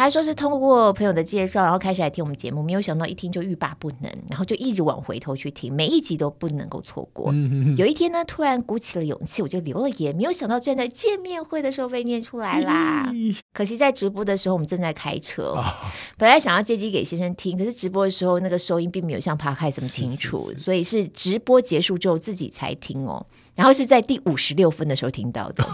[0.01, 7.31] 他说是通过朋友的介绍，然后开始来听我们节目，没有想到一听就欲罢不能，然后就一直往回头去听，每一集都不能够错过。
[7.77, 13.11] 有一天呢，突然鼓起了勇气，我就留了言，没有想到居然在见面会的时候被念出来啦。
[13.13, 15.63] 嗯、可惜在直播的时候我们正在开车，哦、
[16.17, 23.27] 本来想要借机给先生听，可是直播的时候那个收音并没有像 Podcast 这么清楚，是是是，所以是直播结束之后自己才听哦。
[23.57, 25.69] 然后是在第五十六分的时候听到的，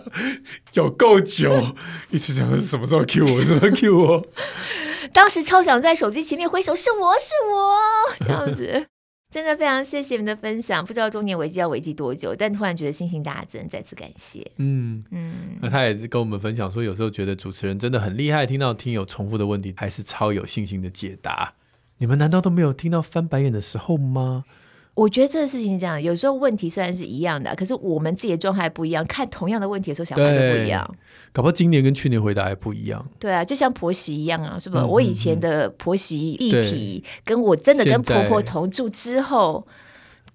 [0.72, 1.62] 有够久，
[2.10, 4.26] 一直想是什么时候 Q 我，什么 Q 我。
[5.12, 8.86] 当时超想在手机前面挥手，是我是我这样子，
[9.32, 10.84] 真的非常谢谢你们的分享。
[10.84, 14.48] 不知道中年危机要危机多久，但突然觉得信心情大增，再次感谢。
[14.58, 21.54] 嗯嗯，那他也是跟我们分享说，有时候觉得主持人真的很厉害，听到听友重复的问题，还是超有信心的解答。
[21.98, 24.44] 你们难道都没有听到翻白眼的时候吗？
[24.94, 30.84] 我觉得这个事情是这样，有时候问题虽然是一样的，可是我们自己的状态不一样，看同样的问题的时候想法就不一样。
[31.32, 33.08] 搞不好今年跟去年回答还不一样。
[33.18, 34.82] 对啊，就像婆媳一样啊，是吧？
[34.82, 39.66] 嗯、我以前的婆媳议题，跟我真的跟婆婆同住之后，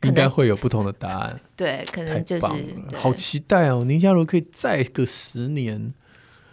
[0.03, 1.39] 应该会有不同的答案。
[1.55, 2.45] 对，可能就是
[2.95, 3.83] 好期待哦。
[3.85, 5.93] 宁夏如可以再个十年。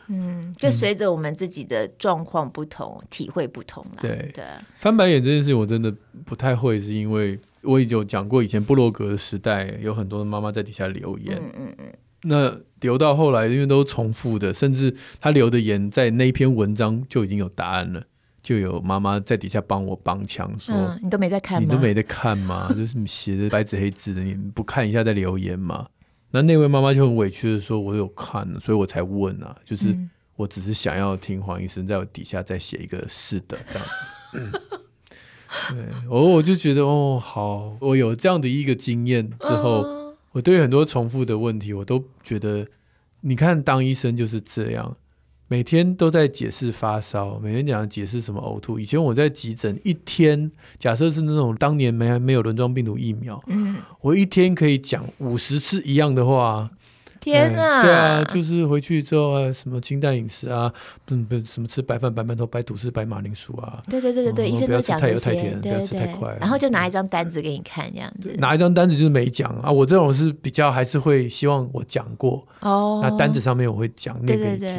[0.09, 4.03] 嗯，就随着我们自己的状况不同，嗯、体会不同了。
[4.03, 4.45] 对对，
[4.81, 5.95] 翻白眼这件事情我真的
[6.27, 7.41] 不太会，是因为。
[7.63, 11.37] 我已经有讲过，以前布洛格的时代，有很多的妈妈在底下留言。
[11.37, 11.93] 嗯嗯嗯。
[12.25, 18.05] 那留到后来，因为都重复的，甚至他留的言在那一篇文章就已经有答案了，
[18.41, 21.67] 就有妈妈在底下帮我帮腔说、嗯：“你都没在看吗？
[21.67, 22.71] 你都没在看吗？
[22.77, 25.89] 就是你写的白纸黑字的，你不看一下再留言吗？”
[26.31, 29.97] 那那位妈妈就很委屈的说：“我有看，所以我才问啊，就是
[30.37, 33.89] 我只是想要听黄医生在我底下再写一个是的这样
[34.51, 34.61] 子。
[35.71, 42.67] 嗯”对，我我就觉得哦，好，我有这样的一个经验之后，嗯、我对很多重复的问题，我都觉得，
[43.21, 44.97] 你看当医生就是这样，
[45.49, 48.79] 每天都在解释发烧，每天讲解释什么呕吐。
[48.79, 56.71] 以前我在急诊一天，假设是那种当年没还没有轮状病毒疫苗，嗯、我一天可以讲五十次一样的话。
[57.23, 57.83] 天啊！
[57.83, 60.71] 对啊，就是回去之后啊，什么清淡饮食啊，
[61.05, 63.81] 不不，什么吃白饭、白馒头、白吐司、白马铃薯啊。
[63.89, 65.13] 对对对对对，医生都讲这些。
[65.15, 66.37] 太油太甜，不要吃太快。
[66.41, 68.35] 然后就拿一张单子给你看，这样子。
[68.39, 72.99] 拿一张单子就是没讲啊，我这种是比较还是会希望我讲过哦。
[73.01, 74.45] 那单子上面我会讲那个。
[74.45, 74.75] 对对对。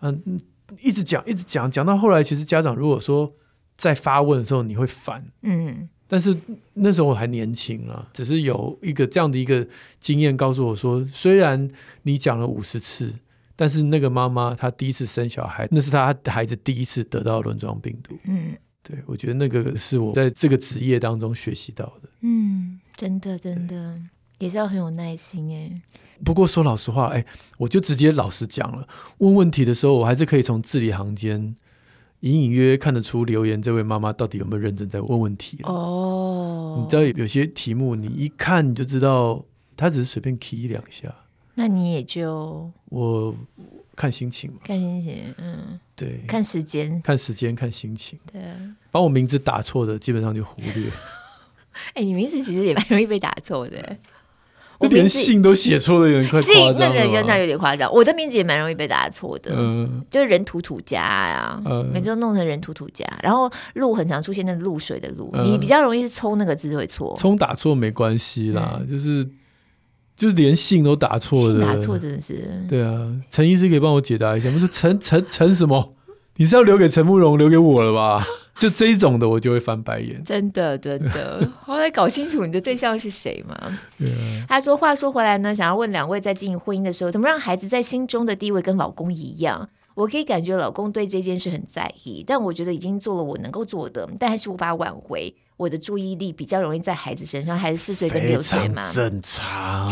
[0.00, 0.40] 嗯，
[0.80, 3.32] 一直讲一直讲，讲到后来，其实家长如果说
[3.76, 5.24] 在发问的时候，你会烦。
[5.42, 5.88] 嗯。
[6.06, 6.36] 但是
[6.74, 9.66] 那时候我还年轻啊，只是有一个这样的一个
[9.98, 11.68] 经验告诉我说，虽然
[12.02, 13.12] 你讲了五十次，
[13.56, 18.16] 但是那个妈妈她第一次生小孩，那是她孩子第一次得到轮状病毒。
[18.24, 22.08] 嗯，对，我觉得那个是我在这个职业当中学习到的。
[22.20, 23.98] 嗯，真的真的
[24.38, 25.82] 也是要很有耐心哎。
[26.22, 27.24] 不过说老实话，哎，
[27.56, 28.86] 我就直接老实讲了，
[29.18, 31.56] 问问题的时候，我还是可以从字里行间。
[32.24, 36.78] 隐隐约约看得出留言这位妈妈到底有没有认真在问问题哦。
[36.80, 39.44] 你知道有些题目你一看你就知道，
[39.76, 41.14] 她只是随便提一两下。
[41.54, 43.34] 那你也就我
[43.94, 48.18] 看心情嘛，看心情，嗯，对，看时间，看时间，看心情。
[48.32, 48.40] 对，
[48.90, 50.90] 把我名字打错的基本上就忽略。
[51.92, 53.96] 哎、欸，你名字其实也蛮容易被打错的。
[54.78, 56.96] 我连姓都写错了，有点快夸张了。
[56.96, 57.92] 姓那个那有点夸张。
[57.92, 63.04] 我的名字也蛮容易被打错的，嗯，就是人土土家呀，嗯，每次都弄成人土土家。
[63.22, 67.16] 然后露很常出现那露水的露，嗯，你比较容易是冲那个字会错。
[67.18, 69.24] 冲打错没关系啦，嗯，就是
[70.16, 72.44] 就是连姓都打错的，打错真的是。
[72.68, 74.58] 对啊，陈医师可以帮我解答一下不？
[74.58, 75.94] 是陈陈陈什么？
[76.36, 78.26] 你是要留给陈慕容，留给我了吧？
[78.56, 80.22] 就这一种的，我就会翻白眼。
[80.24, 83.78] 真的，真的， 后来搞清楚你的对象是谁嘛？
[84.48, 89.68] 他说：“话说回来呢，想要问两位，在经营婚姻的时候，怎么让孩子在心中的地位跟老公一样？
[89.94, 99.88] 我可以感觉老公对这件事很在意，但我觉得已经做了我能够做的，但还是无法挽回。”我的注意力比较容易在孩子身上，孩子四岁跟六岁嘛，正常。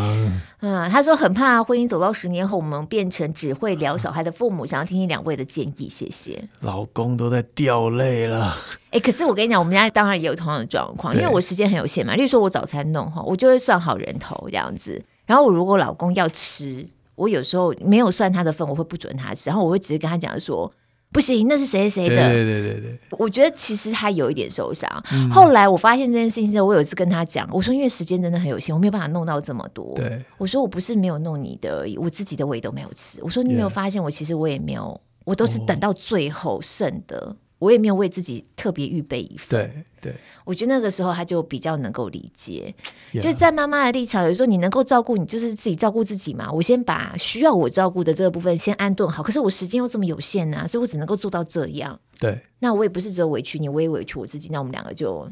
[0.59, 6.43] 嗯，他说很怕婚姻走到十年后，我们变成只会聊小孩的父母，想要听听两位的建议，谢谢。
[6.63, 8.57] 老公都在掉泪了。
[8.87, 12.17] 哎、欸，可是我跟你讲，我们家当然也有同样的状况，因为我时间很有限嘛。
[12.17, 15.01] 例如说，我早餐弄哈，我就会算好人头这样子。
[15.27, 16.85] 然后我如果老公要吃，
[17.23, 20.73] 我有时候没有算他的份，我会不准他吃，然后我会直接跟他讲说。
[21.15, 22.17] 不行，那是谁谁的？
[22.17, 24.89] 对对对对，我觉得其实他有一点受伤。
[25.13, 29.93] 嗯、后来我发现这件事情之后，我有一次跟他讲，我说因为时间真的很有限，我没有办法弄到这么多。
[29.95, 33.21] 对，我说我不是没有弄你的而已，我自己的我也都没有吃。
[33.23, 37.37] 我说你没有发现我其实我也没有，我都是等到最后剩的。
[37.63, 39.71] 哦我也没有为自己特别预备一份，
[40.01, 42.75] 对对，我觉得那个时候他就比较能够理解.
[43.15, 46.51] 就是在妈妈的立场，有时候你能够照顾你，就是自己照顾自己嘛。
[46.51, 51.97] 我先把需要我照顾的这个部分先安顿好，可是我时间又这么有限呐、啊，所以我只能够做到这样。
[52.19, 54.49] 对，那我也不是只有委屈你，我也委屈我自己。
[54.51, 55.31] 那我们两个就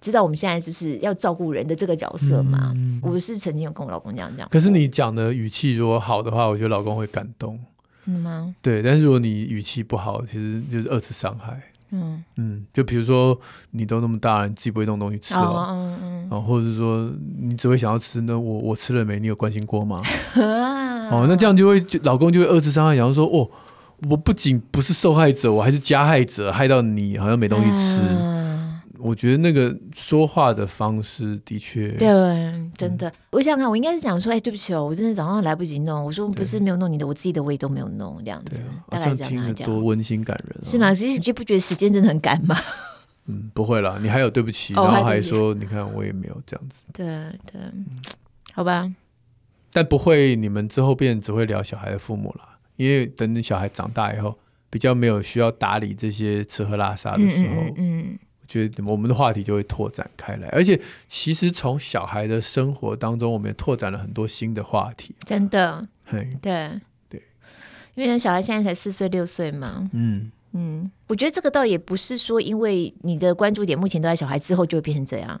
[0.00, 2.72] 知道我们现在就是要照顾人的这个角色嘛。
[2.74, 7.60] 嗯、我是曾经有跟我老公这样讲，可是你讲的语气如果好的话，我觉得老公会感动。
[8.08, 8.54] 嗯吗？
[8.62, 11.60] 对，但是如果你语气不好，其实就是二次伤害。
[11.90, 13.38] 嗯嗯，就比如说
[13.70, 19.18] 你都那么大了，你自己不会弄东西吃了，哦，嗯嗯，嗯，或者是说你只会想要吃，那我我吃了没？
[19.18, 20.02] 你有关心过吗？
[21.10, 23.48] 哦，那这样就会就老公就会二次伤害，然后说哦，
[24.10, 28.00] 我不仅不是受害者，我还是加害者，害到你好像没东西吃。
[28.02, 28.37] 嗯
[28.98, 32.08] 我觉得那个说话的方式的确对，
[32.76, 33.08] 真的。
[33.08, 36.04] 嗯、我想想，我应该是想说，哎，对不起哦，我真的早上来不及弄。
[36.04, 38.60] 我说不是没有弄你的，我自己的我也都没有弄，这样子。
[38.88, 40.92] 大概这样听着多温馨感人，是吗？
[40.92, 42.56] 其实你就不觉得时间真的很赶吗？
[43.26, 46.84] 嗯，不会啦，你还有对不起，然后还说，你看我也没有这样子。
[46.92, 47.06] 对
[47.50, 47.60] 对，
[48.52, 48.90] 好吧。
[49.70, 52.42] 但不会，你们之后变只会聊小孩的父母了，
[52.76, 54.36] 因为等你小孩长大以后，
[54.70, 57.74] 比较没有需要打理这些吃喝拉撒的时候，嗯。
[57.76, 58.18] 嗯嗯
[58.48, 65.14] 觉得我们的话题就会拓展开来，而且其实从小孩的生活当中，我们也拓展了很多新的话题。
[65.24, 66.80] 真的，对对
[67.10, 67.22] 对，
[67.94, 69.90] 因为小孩现在才四岁六岁嘛。
[69.92, 75.38] 嗯嗯，我觉得这个倒也不是说，因为你的关注点目前都在小孩之后就会变成这样。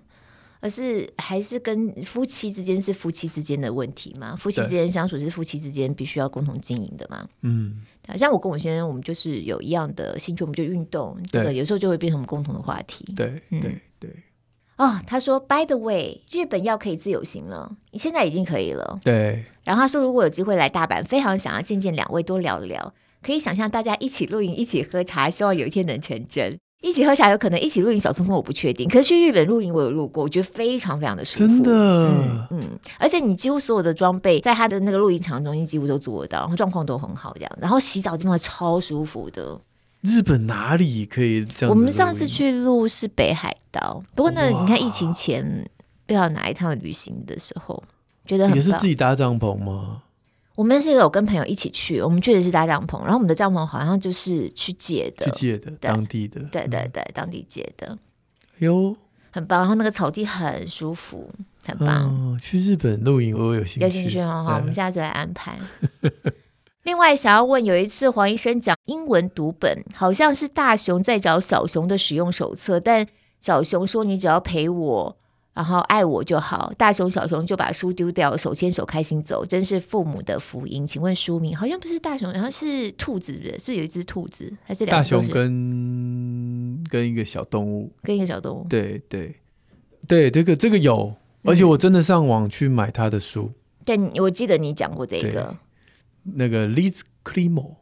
[0.60, 4.34] 而是还是跟夫妻之间是夫妻之间的问题嘛？
[4.36, 7.28] 夫妻之间相处是夫妻之间必须要共同经营的嘛？
[7.42, 13.04] 嗯，好像我跟我先生，我们就是有一样的兴趣，我们就运动，这个有时候就会变成我们共同的话题。
[13.14, 14.10] 对，嗯、对，对。
[14.76, 19.00] 哦，他说，By the way，日本要可以自由行了，你现在已经可以了。
[19.02, 19.44] 对。
[19.64, 26.58] 然后他说，如果有机会来大阪，非常想要见见两位，多聊聊，可以想象大家一起露营，一起喝茶，希望有一天能成真。
[26.80, 28.88] 一起喝茶有可能，一起露营小匆匆我不确定。
[28.88, 31.72] 可是去日本露营我有露过，我觉得非常非常的舒服，真的。
[31.72, 37.58] 嗯，嗯，而且你几乎所有的装备在他的那个露营场中心几乎都做得到，然后状况都很好，这样。
[37.60, 39.60] 然后洗澡的地方超舒服的。
[40.02, 41.74] 日本哪里可以这样？
[41.74, 45.68] 我们上次去露是北海道，不过那你看疫情前
[46.06, 47.82] 不知道哪一趟旅行的时候，
[48.24, 48.56] 觉得很棒。
[48.56, 50.02] 也是自己搭帐篷吗？
[50.58, 57.96] 我们是有跟朋友一起去，我们确实是搭帐篷，然后我们的帐篷好像就是去借的，去借的，当地的，对对对，当地借的，
[58.58, 58.96] 哟，
[59.30, 59.60] 很棒。
[59.60, 61.30] 然后那个草地很舒服，
[61.64, 62.02] 很棒。
[62.08, 65.56] 哦，去日本露营我有兴趣，有兴趣哦，好，我们下次来安排。
[66.82, 73.06] 另外，想要问，有一次黄医生讲英文读本，好像是大熊在找小熊的使用手册，但
[73.40, 75.16] 小熊说：“你只要陪我。”
[75.58, 80.86] 然后爱我就好，大熊小熊就把书丢掉，手牵手开心走，真是父母的福音。
[80.86, 83.58] 请问书名好像不是大熊，好像是兔子，是不是？
[83.58, 84.56] 是有一只兔子？
[84.62, 84.96] 还是两？
[84.96, 88.66] 大熊跟跟一个小动物，跟一个小动物。
[88.70, 89.34] 对对
[90.06, 93.50] 对，这个这个有，而且我真的上网去买他的书。
[93.84, 95.56] 对、嗯，我记得你讲过这个。
[96.22, 97.74] 那个 Liz Climo，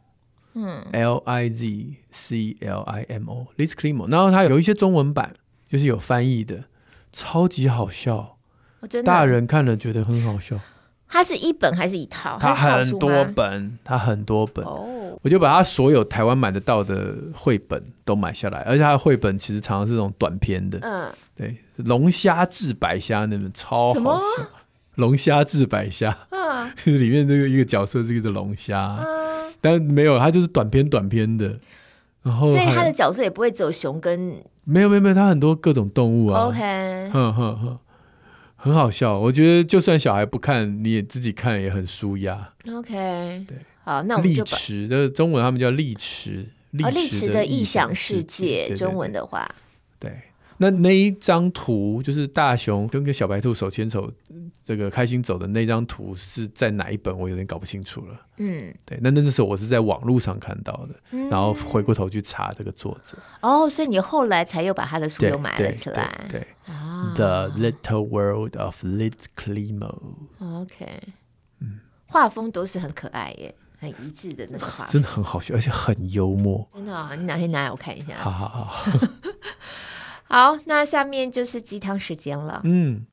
[0.55, 5.31] 嗯，L I Z C L I M O，Liz Climo，然后它有一些中文版，
[5.69, 6.63] 就是有翻译的。
[7.17, 8.37] 超级好笑，
[9.03, 10.59] 大人看了觉得很好笑。
[11.09, 12.37] 它是一本还是一套？
[12.39, 14.63] 它很多本，它很多本。
[14.63, 20.77] 哦，我就把它所有台湾买得到的绘本都买下来，而且它的绘本其实常常是这种短篇的。
[20.83, 24.47] 嗯，对，龙虾治白虾那本超好笑。
[24.93, 31.57] 龙虾治白虾，嗯， 里面这个一个角色是一个龙虾，嗯，但没有，它就是短篇短篇的。
[32.27, 34.35] 然后，所以他的角色也不会只有熊跟。
[34.65, 36.47] 没有没有没有，他很多各种动物啊。
[36.47, 36.59] OK，
[37.13, 37.79] 哼哼哼，
[38.57, 39.17] 很好笑。
[39.17, 42.53] 我觉得就算小孩不看，你也自己看也很舒压。
[42.69, 44.51] OK，对，好，那我们就把。
[44.51, 49.49] 丽池的中文他们叫丽池，丽池的异想世界，中文的话，
[49.97, 50.11] 对。
[50.57, 54.11] 那那一张图就是大熊跟个小白兔手牵手，
[54.65, 57.17] 这个开心走的那张图是在哪一本？
[57.17, 58.19] 我有点搞不清楚了。
[58.37, 63.17] 嗯，对，那那时候我是在网络上看到的，嗯、然后回过头去查这个作者。
[63.41, 66.25] 哦，所以你后来才又把他的书又买了起来。
[66.29, 69.95] 对，啊，The Little World of Liz Climo。
[70.39, 70.85] OK，
[71.59, 76.67] 嗯，画风都是很可爱耶，很一致的那个画， 真的很好笑，而且很幽默。
[76.73, 78.15] 真的啊、哦，你哪天拿来我看一下？
[78.17, 78.91] 好好好。
[80.27, 82.61] 好，那下面就是鸡汤时间了。
[82.63, 83.05] 嗯，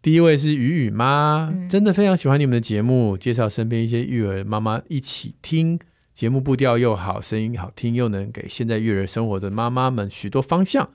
[0.00, 5.78] 第一位是雨雨妈，嗯、真的非常喜欢你们的节目，介绍身边一些育儿妈妈一起听
[6.14, 10.88] 节目，步调又好，声音好听，又能给现在育儿生活的妈妈们许多方向。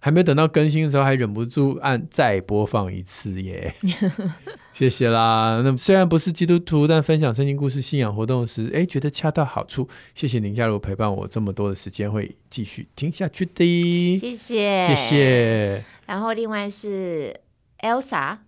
[0.00, 3.74] 还没等到更新的时候，还忍不住按再播放一次耶！
[4.72, 5.60] 谢谢啦。
[5.64, 9.88] 那虽然不是基督徒，但分享圣经故事、信仰活动时，哎，觉得恰到好处。
[10.14, 14.18] 谢谢您假如陪伴我这么多的时间，会继续听下去的。
[14.18, 15.84] 谢谢，谢谢。
[16.06, 17.34] 然后另外是
[17.80, 18.47] Elsa。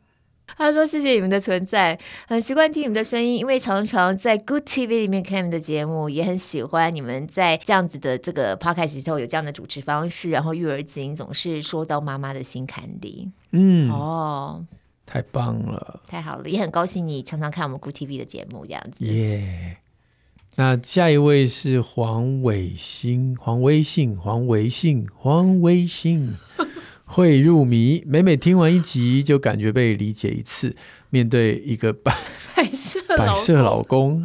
[0.56, 1.98] 他说：“谢谢你们的存在，
[2.28, 13.30] 很习惯听你们的声音，因为常常在 Good TV 里面看你们的节目，也很喜欢你们在这样子的这个 Podcast 里头有这样的主持方式，然后育儿经总是说到妈妈的心坎里。
[13.52, 14.64] 嗯，哦，
[15.06, 19.04] 太棒了，太好了，也很高兴你常常看我们 Good TV 的节目这样子。
[19.04, 19.78] 耶，
[20.56, 26.36] 那下一位是黄伟星，黄微信，黄微信，黄微信，
[27.12, 30.76] 会入迷，每每听完一集就感觉被理解一次。
[31.10, 32.16] 面对一个摆
[32.54, 34.24] 摆设摆设老公，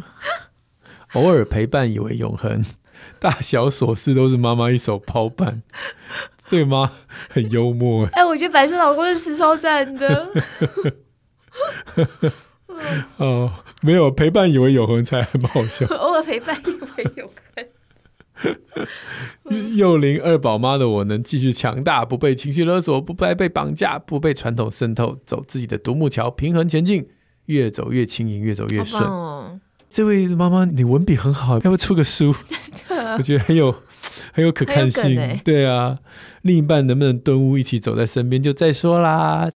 [1.14, 2.64] 偶尔陪伴以为永恒，
[3.18, 5.62] 大小琐事都是妈妈一手包办。
[6.46, 6.92] 这个妈
[7.28, 10.30] 很幽默哎，哎，我觉得摆设老公是词超赞的。
[13.16, 15.86] 哦，没有陪伴以为永恒才很好笑。
[15.86, 17.66] 偶尔陪伴以为永恒。
[19.76, 27.08] 幼龄二宝妈的我能继续强大，不被情绪勒索，不再被绑架，不被传统渗透，走自己的独木桥，平衡前进，
[27.46, 29.02] 越走越轻盈，越走越顺。
[29.02, 32.34] 哦、这位妈妈，你文笔很好，要不要出个书？
[33.18, 33.74] 我觉得很有
[34.32, 35.40] 很有可看性。
[35.44, 35.98] 对啊，
[36.42, 39.50] 另一半能不能顿悟，一起走在身边就再说啦。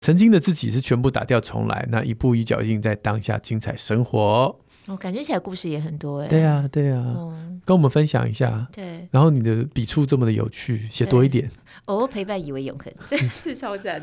[0.00, 4.60] 曾经的自己是全部打掉重来，那一步一脚印在当下精彩生活。
[4.90, 6.26] 我、哦、感觉起来故事也很多哎。
[6.26, 8.66] 对啊，对啊，嗯、跟我们分享一下。
[8.72, 9.06] 对。
[9.12, 11.48] 然后你的笔触这么的有趣，写多一点。
[11.84, 14.02] 偶尔陪伴以为永恒，真是超赞。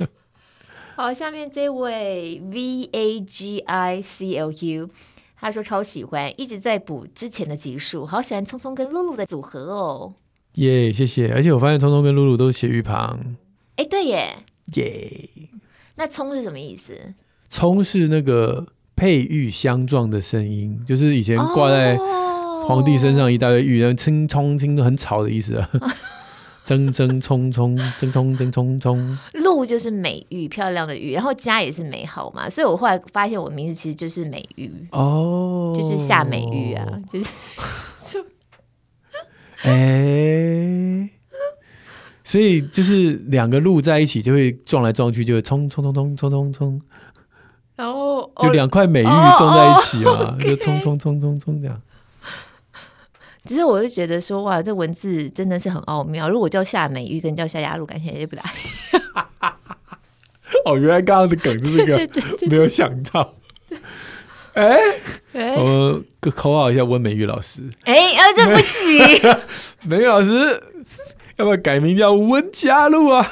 [0.94, 4.90] 好，下面这位 V A G I C L U，
[5.40, 10.12] 他说超喜欢，一直在补之前的集数，好喜欢聪聪跟露露的组合哦。
[10.56, 11.32] 耶，谢谢。
[11.32, 13.34] 而且我发现聪聪跟露露都是写玉旁。
[13.76, 14.36] 哎，对耶。
[14.74, 15.28] 耶，
[15.94, 17.14] 那葱是什么意思？
[17.48, 21.96] 葱是那个佩玉相撞的声音，就是以前挂在
[22.66, 25.70] 皇帝身上一大堆玉，然后青葱青都很吵的意思啊。
[26.64, 29.18] 争争冲冲，争冲争冲冲。
[29.34, 38.24] 鹿就是美玉，漂亮的玉，然后家也是美好嘛，所以我后来发现我名字其实就是美玉哦，就是夏美玉啊，就是。
[39.62, 41.08] 哎。
[42.24, 46.80] 所以就是两个鹿在一起就会撞来撞去，就会冲冲冲冲冲冲冲，
[47.82, 51.82] 然后就两块美玉撞在一起嘛，就冲冲冲冲冲这样。
[53.44, 56.30] 只是我就觉得说，哇，这文字真的是很奥妙。
[56.30, 59.54] 如果叫夏美玉跟叫夏雅露，感觉也不大一样。
[60.64, 63.34] 哦，原来刚刚的梗是这个， 对对对对没有想到。
[64.54, 64.78] 哎、
[65.32, 67.68] 我们口号一下温美玉老师。
[67.82, 70.62] 哎、欸，啊，对不起，美玉老师。
[71.36, 73.26] 要不要改名叫温佳露啊？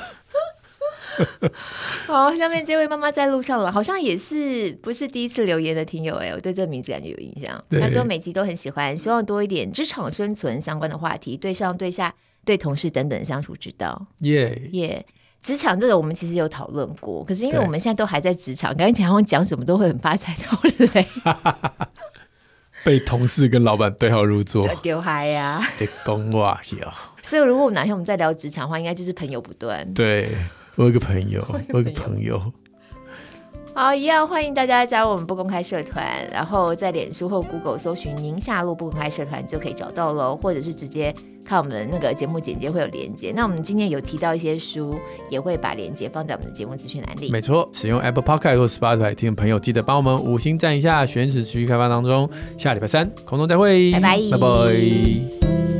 [2.06, 7.62] 好，下面这位妈妈在路上了，好像也是不是第一次留言的听友哎，我对这个名字感觉有印象。
[7.68, 12.14] 对他说每集都很喜欢，希望多一点职场生存相关的话题，对上对下
[12.44, 14.06] 对同事等等相处之道。
[14.20, 15.04] 耶耶，
[15.42, 20.58] 职场这个我们其实有讨论过，可是因为我们现在都还在职场，感觉好像讲什么都会很发财到
[20.92, 21.06] 雷。
[22.82, 25.60] 被同事跟老板对号入座， 丢嗨呀！
[25.78, 26.58] 别讲话
[27.22, 29.92] 所以如果哪天我们再聊职场的话，应该就是朋友不断。
[29.92, 30.30] 对，
[30.80, 32.40] 我有个朋友，我有个朋友。
[33.74, 41.14] 好，一样欢迎大家加入我们不公开社团，然后在脸书或 Google 搜寻“宁夏路不公开社团”就可以找到喽，或者是直接
[41.44, 43.30] 看我们的那个节目简介会有连接。
[43.36, 47.30] 那我们今天有提到一些书，也会把连接放在我们的节目资讯栏里。
[47.30, 51.04] 没错，使用 Apple Podcast 或 Spotify 听的朋友，记得帮我们五星赞一下。
[51.04, 55.79] 选址持续开发当中，下礼拜三空中再会，拜拜，拜拜。